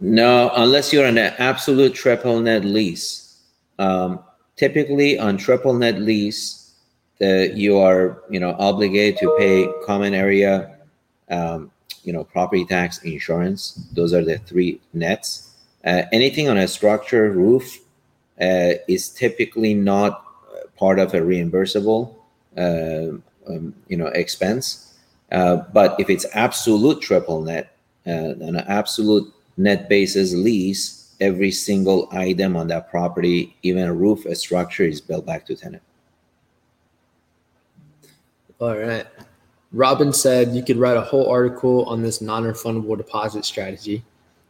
No, 0.00 0.50
unless 0.54 0.92
you're 0.92 1.06
on 1.06 1.18
an 1.18 1.34
absolute 1.38 1.94
triple 1.94 2.40
net 2.40 2.64
lease. 2.64 3.40
Um, 3.78 4.20
typically, 4.56 5.18
on 5.18 5.36
triple 5.36 5.74
net 5.74 6.00
lease, 6.00 6.74
the, 7.18 7.52
you 7.54 7.78
are 7.78 8.22
you 8.30 8.38
know 8.38 8.54
obligated 8.58 9.18
to 9.20 9.34
pay 9.38 9.68
common 9.86 10.14
area, 10.14 10.76
um, 11.30 11.70
you 12.08 12.14
know 12.14 12.24
property 12.24 12.64
tax, 12.64 13.02
insurance. 13.02 13.60
Those 13.92 14.14
are 14.14 14.24
the 14.24 14.38
three 14.38 14.80
nets. 14.94 15.28
Uh, 15.84 16.02
anything 16.10 16.48
on 16.48 16.56
a 16.56 16.66
structure 16.66 17.30
roof 17.30 17.78
uh, 18.40 18.80
is 18.88 19.10
typically 19.10 19.74
not 19.74 20.24
part 20.78 20.98
of 20.98 21.12
a 21.12 21.20
reimbursable 21.20 22.14
uh, 22.56 23.12
um, 23.48 23.74
you 23.88 23.96
know 24.00 24.06
expense. 24.06 24.94
Uh, 25.30 25.56
but 25.74 26.00
if 26.00 26.08
it's 26.08 26.24
absolute 26.32 27.02
triple 27.02 27.42
net, 27.42 27.76
uh, 28.06 28.32
an 28.40 28.56
absolute 28.56 29.30
net 29.58 29.86
basis 29.90 30.32
lease, 30.32 31.14
every 31.20 31.50
single 31.50 32.08
item 32.12 32.56
on 32.56 32.68
that 32.68 32.88
property, 32.90 33.54
even 33.62 33.84
a 33.84 33.92
roof, 33.92 34.24
a 34.24 34.34
structure, 34.34 34.84
is 34.84 35.02
built 35.02 35.26
back 35.26 35.44
to 35.44 35.54
tenant. 35.54 35.82
All 38.60 38.76
right. 38.76 39.06
Robin 39.72 40.12
said 40.12 40.54
you 40.54 40.62
could 40.62 40.76
write 40.76 40.96
a 40.96 41.02
whole 41.02 41.28
article 41.28 41.84
on 41.84 42.02
this 42.02 42.20
non-refundable 42.20 42.96
deposit 42.96 43.44
strategy. 43.44 44.02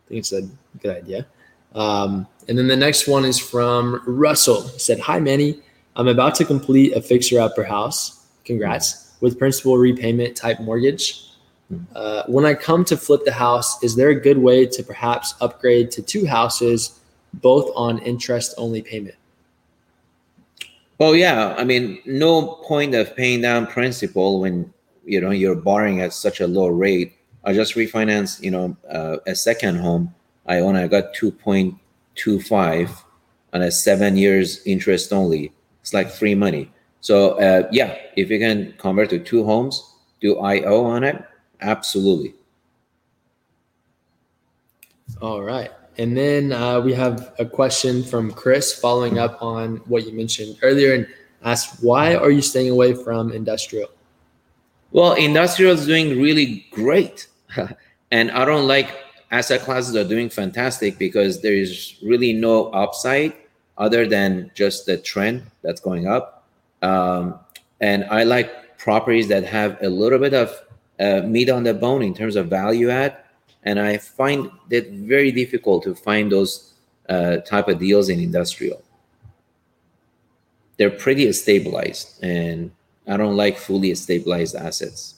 I 0.07 0.09
think 0.09 0.18
it's 0.20 0.33
a 0.33 0.48
good 0.81 0.96
idea. 0.96 1.26
Um, 1.74 2.26
and 2.48 2.57
then 2.57 2.66
the 2.66 2.76
next 2.76 3.09
one 3.09 3.24
is 3.24 3.38
from 3.38 4.02
Russell. 4.07 4.68
He 4.68 4.78
said, 4.78 5.00
Hi, 5.00 5.18
Manny. 5.18 5.61
I'm 5.96 6.09
about 6.09 6.35
to 6.37 6.44
complete 6.44 6.94
a 6.94 7.02
fixer 7.02 7.40
upper 7.40 7.64
house. 7.64 8.26
Congrats. 8.44 9.16
With 9.20 9.38
principal 9.38 9.76
repayment 9.76 10.37
type 10.37 10.61
mortgage. 10.61 11.24
Uh, 11.94 12.22
when 12.28 12.46
I 12.46 12.54
come 12.54 12.85
to 12.87 12.96
flip 12.96 13.24
the 13.24 13.33
house, 13.33 13.83
is 13.83 13.94
there 13.94 14.09
a 14.09 14.14
good 14.14 14.38
way 14.38 14.64
to 14.64 14.83
perhaps 14.83 15.35
upgrade 15.40 15.90
to 15.92 16.02
two 16.02 16.24
houses, 16.24 17.00
both 17.35 17.70
on 17.74 17.98
interest 17.98 18.54
only 18.57 18.81
payment? 18.81 19.16
Well, 20.98 21.14
yeah. 21.14 21.54
I 21.59 21.64
mean, 21.64 22.00
no 22.07 22.46
point 22.64 22.94
of 22.94 23.14
paying 23.14 23.42
down 23.42 23.66
principal 23.66 24.40
when 24.40 24.72
you 25.09 25.21
know 25.21 25.31
you're 25.31 25.55
borrowing 25.57 26.01
at 26.01 26.12
such 26.12 26.40
a 26.40 26.47
low 26.47 26.68
rate. 26.68 27.14
I 27.44 27.55
just 27.55 27.75
refinanced, 27.75 28.42
you 28.42 28.51
know, 28.51 28.77
uh, 28.90 29.16
a 29.27 29.35
second 29.35 29.77
home. 29.77 30.14
I 30.47 30.61
own. 30.61 30.77
I 30.77 30.87
got 30.87 31.14
two 31.14 31.31
point 31.31 31.75
two 32.14 32.40
five 32.40 32.90
on 33.53 33.62
a 33.62 33.71
seven 33.71 34.16
years 34.16 34.61
interest 34.66 35.12
only. 35.12 35.53
It's 35.81 35.94
like 35.94 36.11
free 36.11 36.35
money. 36.35 36.71
So 37.01 37.38
uh, 37.38 37.68
yeah, 37.73 37.97
if 38.16 38.31
you 38.31 38.38
can 38.38 38.75
convert 38.79 39.11
to 39.11 39.18
two 39.18 39.44
homes, 39.44 39.94
do 40.21 40.38
IO 40.38 40.85
on 40.85 41.05
it, 41.05 41.25
absolutely. 41.61 42.35
All 45.23 45.42
right. 45.42 45.71
And 45.97 46.16
then 46.16 46.53
uh, 46.53 46.81
we 46.81 46.92
have 46.94 47.35
a 47.38 47.44
question 47.44 48.05
from 48.05 48.31
Chris 48.33 48.73
following 48.73 49.18
up 49.18 49.42
on 49.42 49.77
what 49.87 50.07
you 50.07 50.12
mentioned 50.12 50.57
earlier 50.62 50.94
and 50.94 51.09
asked, 51.42 51.83
why 51.83 52.14
are 52.14 52.31
you 52.31 52.42
staying 52.42 52.71
away 52.71 52.94
from 52.94 53.33
industrial? 53.33 53.88
Well, 54.90 55.14
industrial 55.14 55.72
is 55.72 55.87
doing 55.87 56.20
really 56.20 56.66
great. 56.70 57.27
and 58.11 58.31
I 58.31 58.44
don't 58.44 58.66
like 58.66 58.90
asset 59.31 59.61
classes 59.61 59.94
are 59.96 60.05
doing 60.05 60.31
fantastic 60.31 60.98
because 60.98 61.42
there 61.42 61.53
is 61.53 61.96
really 62.03 62.33
no 62.33 62.68
upside 62.68 63.35
other 63.77 64.07
than 64.07 64.51
just 64.55 64.87
the 64.87 64.96
trend 64.96 65.44
that's 65.62 65.81
going 65.81 66.07
up. 66.07 66.46
Um, 66.83 67.38
and 67.81 68.05
I 68.05 68.24
like 68.24 68.79
properties 68.79 69.29
that 69.29 69.44
have 69.44 69.77
a 69.83 69.88
little 69.88 70.18
bit 70.18 70.35
of 70.35 70.55
uh, 70.98 71.20
meat 71.27 71.51
on 71.51 71.62
the 71.64 71.74
bone 71.74 72.03
in 72.03 72.14
terms 72.14 72.37
of 72.37 72.48
value 72.48 72.90
add. 72.90 73.16
And 73.64 73.79
I 73.79 73.98
find 73.98 74.51
it 74.70 74.90
very 74.90 75.31
difficult 75.33 75.85
to 75.85 75.94
find 75.94 76.33
those 76.33 76.72
uh, 77.09 77.38
type 77.38 77.68
of 77.68 77.79
deals 77.79 78.09
in 78.09 78.20
industrial. 78.20 78.83
They're 80.77 80.90
pretty 80.90 81.31
stabilized, 81.33 82.22
and 82.22 82.70
I 83.09 83.16
don't 83.16 83.37
like 83.37 83.57
fully 83.57 83.94
stabilized 83.94 84.55
assets. 84.55 85.14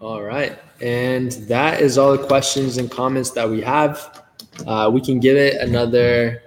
All 0.00 0.22
right. 0.22 0.58
And 0.80 1.32
that 1.48 1.80
is 1.80 1.98
all 1.98 2.16
the 2.16 2.24
questions 2.26 2.76
and 2.78 2.90
comments 2.90 3.30
that 3.30 3.48
we 3.48 3.60
have. 3.62 4.22
Uh, 4.66 4.90
we 4.92 5.00
can 5.00 5.18
give 5.18 5.36
it 5.36 5.54
another 5.60 6.42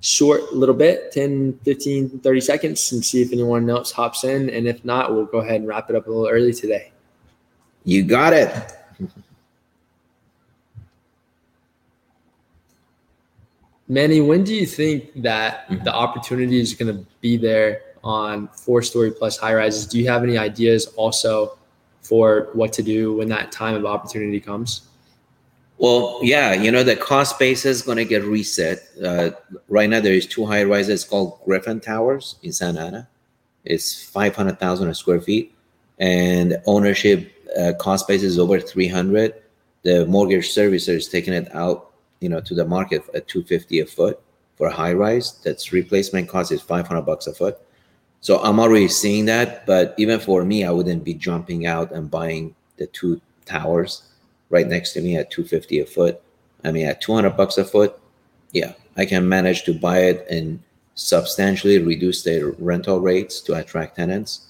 short 0.00 0.52
little 0.52 0.74
bit 0.74 1.12
10 1.12 1.60
15 1.64 2.18
30 2.20 2.40
seconds 2.40 2.90
and 2.90 3.04
see 3.04 3.22
if 3.22 3.32
anyone 3.32 3.70
else 3.70 3.92
hops 3.92 4.24
in 4.24 4.50
and 4.50 4.66
if 4.66 4.84
not 4.84 5.14
we'll 5.14 5.24
go 5.24 5.38
ahead 5.38 5.60
and 5.60 5.68
wrap 5.68 5.88
it 5.90 5.94
up 5.94 6.08
a 6.08 6.10
little 6.10 6.28
early 6.28 6.52
today 6.52 6.90
you 7.84 8.02
got 8.02 8.32
it 8.32 8.50
manny 13.86 14.20
when 14.20 14.42
do 14.42 14.52
you 14.52 14.66
think 14.66 15.22
that 15.22 15.66
the 15.84 15.94
opportunity 15.94 16.58
is 16.58 16.74
going 16.74 16.92
to 16.92 17.06
be 17.20 17.36
there 17.36 17.91
on 18.04 18.48
four 18.48 18.82
story 18.82 19.10
plus 19.10 19.36
high 19.36 19.54
rises 19.54 19.86
do 19.86 19.98
you 19.98 20.08
have 20.08 20.22
any 20.22 20.36
ideas 20.36 20.86
also 20.96 21.56
for 22.02 22.48
what 22.52 22.72
to 22.72 22.82
do 22.82 23.14
when 23.14 23.28
that 23.28 23.52
time 23.52 23.74
of 23.74 23.84
opportunity 23.84 24.40
comes 24.40 24.88
well, 25.82 26.20
yeah, 26.22 26.52
you 26.52 26.70
know, 26.70 26.84
the 26.84 26.94
cost 26.94 27.40
base 27.40 27.64
is 27.64 27.82
going 27.82 27.96
to 27.96 28.04
get 28.04 28.22
reset. 28.22 28.78
Uh, 29.04 29.30
right 29.68 29.90
now, 29.90 29.98
there 29.98 30.12
is 30.12 30.28
two 30.28 30.46
high 30.46 30.62
rises 30.62 31.02
called 31.02 31.40
Griffin 31.44 31.80
Towers 31.80 32.36
in 32.44 32.52
Santa 32.52 32.82
Ana. 32.82 33.08
It's 33.64 34.00
500,000 34.04 34.94
square 34.94 35.20
feet. 35.20 35.52
And 35.98 36.62
ownership 36.66 37.32
uh, 37.58 37.72
cost 37.80 38.06
base 38.06 38.22
is 38.22 38.38
over 38.38 38.60
300. 38.60 39.34
The 39.82 40.06
mortgage 40.06 40.54
servicer 40.54 40.94
is 40.94 41.08
taking 41.08 41.34
it 41.34 41.52
out, 41.52 41.92
you 42.20 42.28
know, 42.28 42.40
to 42.40 42.54
the 42.54 42.64
market 42.64 43.02
at 43.12 43.26
250 43.26 43.80
a 43.80 43.86
foot 43.86 44.20
for 44.54 44.68
a 44.68 44.72
high 44.72 44.92
rise. 44.92 45.40
That's 45.42 45.72
replacement 45.72 46.28
cost 46.28 46.52
is 46.52 46.62
500 46.62 47.02
bucks 47.02 47.26
a 47.26 47.34
foot. 47.34 47.58
So 48.22 48.38
I'm 48.38 48.58
already 48.60 48.88
seeing 48.88 49.26
that. 49.26 49.66
But 49.66 49.94
even 49.98 50.18
for 50.18 50.44
me, 50.44 50.64
I 50.64 50.70
wouldn't 50.70 51.04
be 51.04 51.12
jumping 51.12 51.66
out 51.66 51.92
and 51.92 52.10
buying 52.10 52.54
the 52.78 52.86
two 52.86 53.20
towers 53.44 54.02
right 54.48 54.66
next 54.66 54.92
to 54.94 55.02
me 55.02 55.16
at 55.16 55.30
250 55.30 55.80
a 55.80 55.86
foot. 55.86 56.22
I 56.64 56.70
mean, 56.70 56.86
at 56.86 57.00
200 57.00 57.36
bucks 57.36 57.58
a 57.58 57.64
foot, 57.64 57.98
yeah, 58.52 58.72
I 58.96 59.04
can 59.04 59.28
manage 59.28 59.64
to 59.64 59.74
buy 59.74 59.98
it 60.04 60.26
and 60.30 60.62
substantially 60.94 61.78
reduce 61.78 62.22
the 62.22 62.54
rental 62.58 63.00
rates 63.00 63.40
to 63.40 63.54
attract 63.54 63.96
tenants 63.96 64.46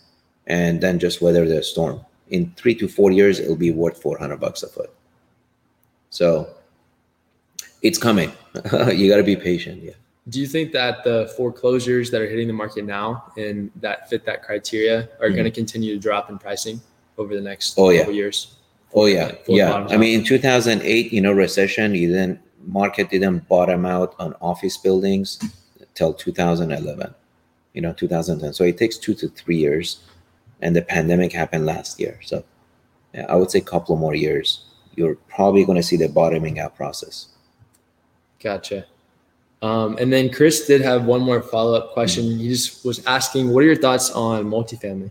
and 0.47 0.81
then 0.81 0.99
just 0.99 1.23
weather 1.23 1.49
the 1.49 1.63
storm. 1.63 2.05
In 2.29 2.53
three 2.57 2.75
to 2.75 2.89
four 2.89 3.11
years, 3.11 3.39
it'll 3.39 3.57
be 3.57 3.71
worth 3.71 4.03
400 4.03 4.39
bucks 4.39 4.63
a 4.63 4.69
foot. 4.69 4.93
So 6.11 6.49
it's 7.81 7.99
coming. 7.99 8.33
you 8.93 9.09
got 9.09 9.17
to 9.17 9.23
be 9.23 9.37
patient. 9.37 9.83
Yeah. 9.83 9.93
Do 10.29 10.41
you 10.41 10.47
think 10.47 10.73
that 10.73 11.03
the 11.03 11.33
foreclosures 11.37 12.11
that 12.11 12.21
are 12.21 12.29
hitting 12.29 12.47
the 12.47 12.53
market 12.53 12.85
now 12.85 13.33
and 13.37 13.71
that 13.77 14.09
fit 14.09 14.25
that 14.27 14.43
criteria 14.43 15.09
are 15.21 15.27
mm-hmm. 15.27 15.35
going 15.35 15.45
to 15.45 15.51
continue 15.51 15.95
to 15.95 16.01
drop 16.01 16.31
in 16.31 16.39
pricing 16.39 16.81
over 17.19 17.35
the 17.35 17.41
next 17.41 17.77
oh, 17.77 17.97
couple 17.97 18.13
yeah. 18.13 18.17
years? 18.17 18.57
Oh 18.95 19.07
yeah, 19.07 19.33
yeah. 19.49 19.87
I 19.91 19.97
mean, 19.97 20.21
in 20.21 20.25
2008, 20.25 21.13
you 21.13 21.21
know, 21.21 21.33
recession, 21.33 21.95
you 21.95 22.09
didn't 22.09 22.41
market 22.65 23.11
didn't 23.11 23.49
bottom 23.49 23.87
out 23.87 24.15
on 24.19 24.35
office 24.41 24.77
buildings 24.77 25.41
till 25.95 26.13
2011. 26.13 27.15
You 27.73 27.81
know, 27.81 27.93
2010. 27.95 28.53
So 28.53 28.65
it 28.65 28.77
takes 28.77 28.99
two 28.99 29.15
to 29.15 29.29
three 29.29 29.57
years, 29.57 30.03
and 30.61 30.77
the 30.77 30.83
pandemic 30.83 31.33
happened 31.33 31.65
last 31.65 31.99
year. 31.99 32.21
So 32.23 32.45
yeah, 33.15 33.27
I 33.29 33.37
would 33.37 33.51
say 33.51 33.61
a 33.61 33.63
couple 33.63 33.97
more 33.97 34.15
years. 34.15 34.67
You're 34.95 35.15
probably 35.15 35.65
going 35.65 35.77
to 35.77 35.83
see 35.83 35.97
the 35.97 36.09
bottoming 36.09 36.61
out 36.61 36.77
process. 36.77 37.29
Gotcha. 38.41 38.85
Um, 39.63 39.97
and 39.99 40.13
then 40.13 40.31
Chris 40.31 40.67
did 40.67 40.81
have 40.81 41.05
one 41.05 41.23
more 41.23 41.41
follow 41.41 41.75
up 41.75 41.93
question. 41.93 42.25
He 42.25 42.49
just 42.49 42.85
was 42.85 43.05
asking, 43.07 43.51
what 43.51 43.63
are 43.63 43.67
your 43.67 43.77
thoughts 43.77 44.11
on 44.11 44.45
multifamily? 44.47 45.11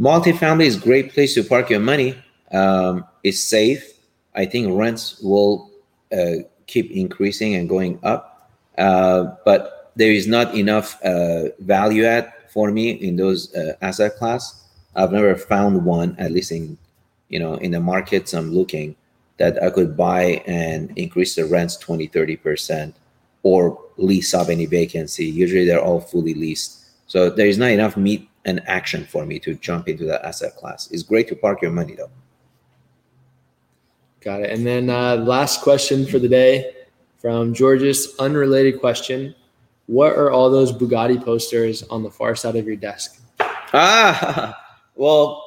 Multifamily 0.00 0.64
is 0.64 0.76
a 0.76 0.80
great 0.80 1.12
place 1.12 1.34
to 1.34 1.42
park 1.42 1.68
your 1.68 1.80
money 1.80 2.16
um, 2.52 3.04
is 3.22 3.42
safe. 3.42 3.92
I 4.34 4.46
think 4.46 4.78
rents 4.78 5.20
will 5.20 5.70
uh, 6.12 6.46
keep 6.66 6.90
increasing 6.90 7.54
and 7.54 7.68
going 7.68 7.98
up, 8.02 8.48
uh, 8.78 9.34
but 9.44 9.92
there 9.96 10.12
is 10.12 10.26
not 10.26 10.54
enough 10.54 11.02
uh, 11.04 11.48
value 11.58 12.04
add 12.04 12.32
for 12.48 12.70
me 12.70 12.90
in 12.90 13.16
those 13.16 13.54
uh, 13.54 13.74
asset 13.82 14.16
class. 14.16 14.64
I've 14.94 15.12
never 15.12 15.36
found 15.36 15.84
one, 15.84 16.16
at 16.18 16.32
least 16.32 16.52
in 16.52 16.78
you 17.28 17.38
know 17.38 17.54
in 17.54 17.72
the 17.72 17.80
markets 17.80 18.32
I'm 18.32 18.52
looking, 18.52 18.96
that 19.38 19.62
I 19.62 19.70
could 19.70 19.96
buy 19.96 20.42
and 20.46 20.92
increase 20.96 21.34
the 21.34 21.44
rents 21.44 21.76
20, 21.76 22.06
30 22.06 22.36
percent, 22.36 22.96
or 23.42 23.80
lease 23.96 24.34
up 24.34 24.48
any 24.48 24.66
vacancy. 24.66 25.26
Usually 25.26 25.64
they're 25.64 25.82
all 25.82 26.00
fully 26.00 26.34
leased, 26.34 26.84
so 27.06 27.30
there 27.30 27.46
is 27.46 27.58
not 27.58 27.70
enough 27.70 27.96
meat 27.96 28.28
and 28.44 28.62
action 28.66 29.04
for 29.04 29.26
me 29.26 29.38
to 29.40 29.54
jump 29.54 29.88
into 29.88 30.04
that 30.06 30.24
asset 30.24 30.56
class. 30.56 30.90
It's 30.90 31.02
great 31.02 31.28
to 31.28 31.36
park 31.36 31.62
your 31.62 31.70
money 31.70 31.94
though. 31.94 32.10
Got 34.20 34.42
it. 34.42 34.50
And 34.50 34.66
then 34.66 34.90
uh, 34.90 35.16
last 35.16 35.62
question 35.62 36.06
for 36.06 36.18
the 36.18 36.28
day 36.28 36.74
from 37.18 37.54
Georges, 37.54 38.14
unrelated 38.18 38.80
question. 38.80 39.34
What 39.86 40.12
are 40.12 40.30
all 40.30 40.50
those 40.50 40.72
Bugatti 40.72 41.22
posters 41.22 41.82
on 41.84 42.02
the 42.02 42.10
far 42.10 42.36
side 42.36 42.56
of 42.56 42.66
your 42.66 42.76
desk? 42.76 43.20
Ah, 43.72 44.56
well, 44.94 45.44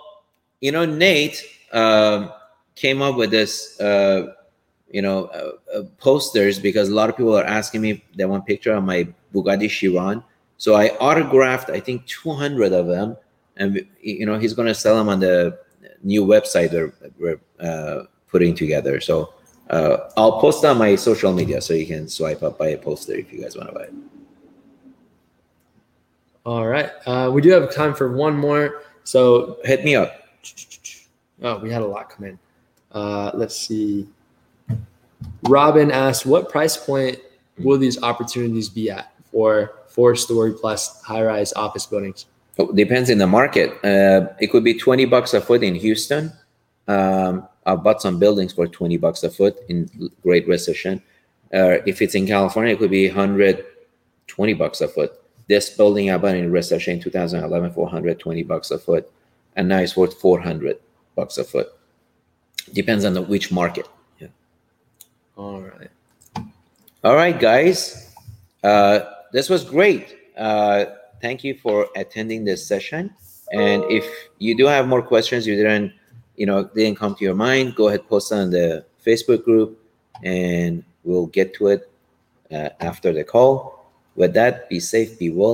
you 0.60 0.72
know, 0.72 0.86
Nate 0.86 1.44
um, 1.72 2.32
came 2.76 3.02
up 3.02 3.16
with 3.16 3.32
this, 3.32 3.80
uh, 3.80 4.34
you 4.94 5.02
know, 5.02 5.26
uh, 5.26 5.52
uh, 5.76 5.84
posters 5.98 6.60
because 6.60 6.88
a 6.88 6.94
lot 6.94 7.10
of 7.10 7.18
people 7.18 7.36
are 7.36 7.44
asking 7.44 7.82
me 7.82 8.04
they 8.16 8.26
want 8.26 8.46
picture 8.46 8.72
of 8.72 8.84
my 8.84 9.08
Bugatti 9.34 9.70
Chiron. 9.70 10.24
So 10.58 10.76
I 10.76 10.90
autographed, 11.00 11.70
I 11.72 11.80
think, 11.82 12.06
200 12.06 12.72
of 12.72 12.88
them, 12.88 13.18
and 13.58 13.86
you 14.00 14.26
know, 14.26 14.38
he's 14.38 14.54
gonna 14.54 14.76
sell 14.76 14.96
them 14.96 15.10
on 15.10 15.20
the 15.20 15.60
new 16.04 16.24
website 16.24 16.72
where, 17.18 17.40
uh, 17.60 18.04
putting 18.28 18.54
together. 18.56 19.02
So 19.02 19.34
uh, 19.70 20.10
I'll 20.16 20.40
post 20.40 20.64
on 20.64 20.78
my 20.78 20.96
social 20.96 21.34
media 21.34 21.60
so 21.60 21.74
you 21.74 21.88
can 21.88 22.08
swipe 22.08 22.44
up 22.44 22.60
buy 22.60 22.70
a 22.70 22.78
poster 22.78 23.16
if 23.16 23.34
you 23.34 23.42
guys 23.42 23.58
want 23.58 23.70
to 23.70 23.76
buy 23.76 23.84
it. 23.84 23.94
All 26.46 26.68
right. 26.68 26.92
Uh, 27.06 27.32
we 27.34 27.42
do 27.42 27.50
have 27.52 27.74
time 27.74 27.94
for 27.94 28.12
one 28.12 28.36
more. 28.36 28.84
So 29.06 29.58
hit 29.64 29.84
me 29.84 29.96
up. 29.96 30.14
Oh, 31.42 31.58
we 31.60 31.72
had 31.72 31.82
a 31.82 31.88
lot 31.88 32.10
come 32.10 32.26
in. 32.26 32.40
Uh, 32.92 33.32
let's 33.34 33.56
see. 33.56 34.08
Robin 35.44 35.92
asked, 35.92 36.26
what 36.26 36.50
price 36.50 36.78
point 36.78 37.20
will 37.58 37.78
these 37.78 38.02
opportunities 38.02 38.70
be 38.70 38.90
at 38.90 39.12
for 39.32 39.80
four 39.88 40.16
story 40.16 40.54
plus 40.54 41.02
high 41.04 41.24
rise 41.24 41.54
office 41.54 41.86
buildings? 41.86 42.26
Oh, 42.58 42.72
depends 42.72 43.10
in 43.10 43.18
the 43.18 43.28
market. 43.28 43.72
Uh, 43.84 44.34
it 44.40 44.52
could 44.52 44.64
be 44.64 44.78
20 44.78 45.06
bucks 45.06 45.34
a 45.34 45.42
foot 45.42 45.64
in 45.64 45.76
Houston. 45.76 46.32
Um, 46.88 47.48
I 47.66 47.76
bought 47.76 48.02
some 48.02 48.20
buildings 48.20 48.54
for 48.54 48.68
20 48.68 48.98
bucks 48.98 49.24
a 49.24 49.30
foot 49.30 49.58
in 49.70 49.90
Great 50.22 50.48
Recession. 50.48 51.02
Uh, 51.54 51.78
if 51.86 52.02
it's 52.02 52.16
in 52.16 52.28
California, 52.28 52.74
it 52.74 52.80
could 52.80 52.92
be 52.92 53.08
120 53.08 54.54
bucks 54.54 54.82
a 54.82 54.88
foot. 54.88 55.14
This 55.48 55.70
building 55.70 56.10
I 56.10 56.18
bought 56.18 56.36
in 56.36 56.52
recession 56.52 56.96
in 56.96 57.00
2011 57.02 57.72
for 57.74 57.82
120 57.82 58.44
bucks 58.44 58.72
a 58.72 58.80
foot, 58.80 59.12
and 59.56 59.68
now 59.68 59.80
it's 59.80 59.96
worth 59.96 60.20
400 60.20 60.78
bucks 61.16 61.38
a 61.38 61.44
foot. 61.44 61.68
Depends 62.74 63.06
on 63.06 63.14
the, 63.14 63.22
which 63.22 63.52
market. 63.52 63.88
All 65.36 65.62
right. 65.62 65.90
All 67.04 67.16
right, 67.16 67.40
guys. 67.40 68.14
Uh, 68.64 69.00
this 69.32 69.50
was 69.50 69.64
great. 69.64 70.16
Uh, 70.38 70.86
thank 71.22 71.44
you 71.44 71.56
for 71.56 71.88
attending 71.96 72.46
this 72.46 72.66
session. 72.66 73.14
And 73.52 73.84
if 73.90 74.06
you 74.40 74.56
do 74.56 74.66
have 74.68 74.88
more 74.88 75.02
questions, 75.02 75.46
you 75.46 75.56
didn't, 75.56 75.94
you 76.36 76.46
know, 76.46 76.70
didn't 76.76 76.98
come 76.98 77.16
to 77.16 77.24
your 77.24 77.36
mind, 77.36 77.76
go 77.76 77.88
ahead 77.88 78.08
post 78.08 78.32
on 78.32 78.50
the 78.50 78.86
Facebook 79.06 79.44
group, 79.44 79.80
and 80.24 80.84
we'll 81.04 81.28
get 81.28 81.54
to 81.56 81.68
it 81.68 81.92
uh, 82.52 82.70
after 82.80 83.12
the 83.12 83.24
call. 83.24 83.86
With 84.16 84.34
that, 84.34 84.70
be 84.70 84.80
safe, 84.80 85.18
be 85.18 85.30
well. 85.30 85.52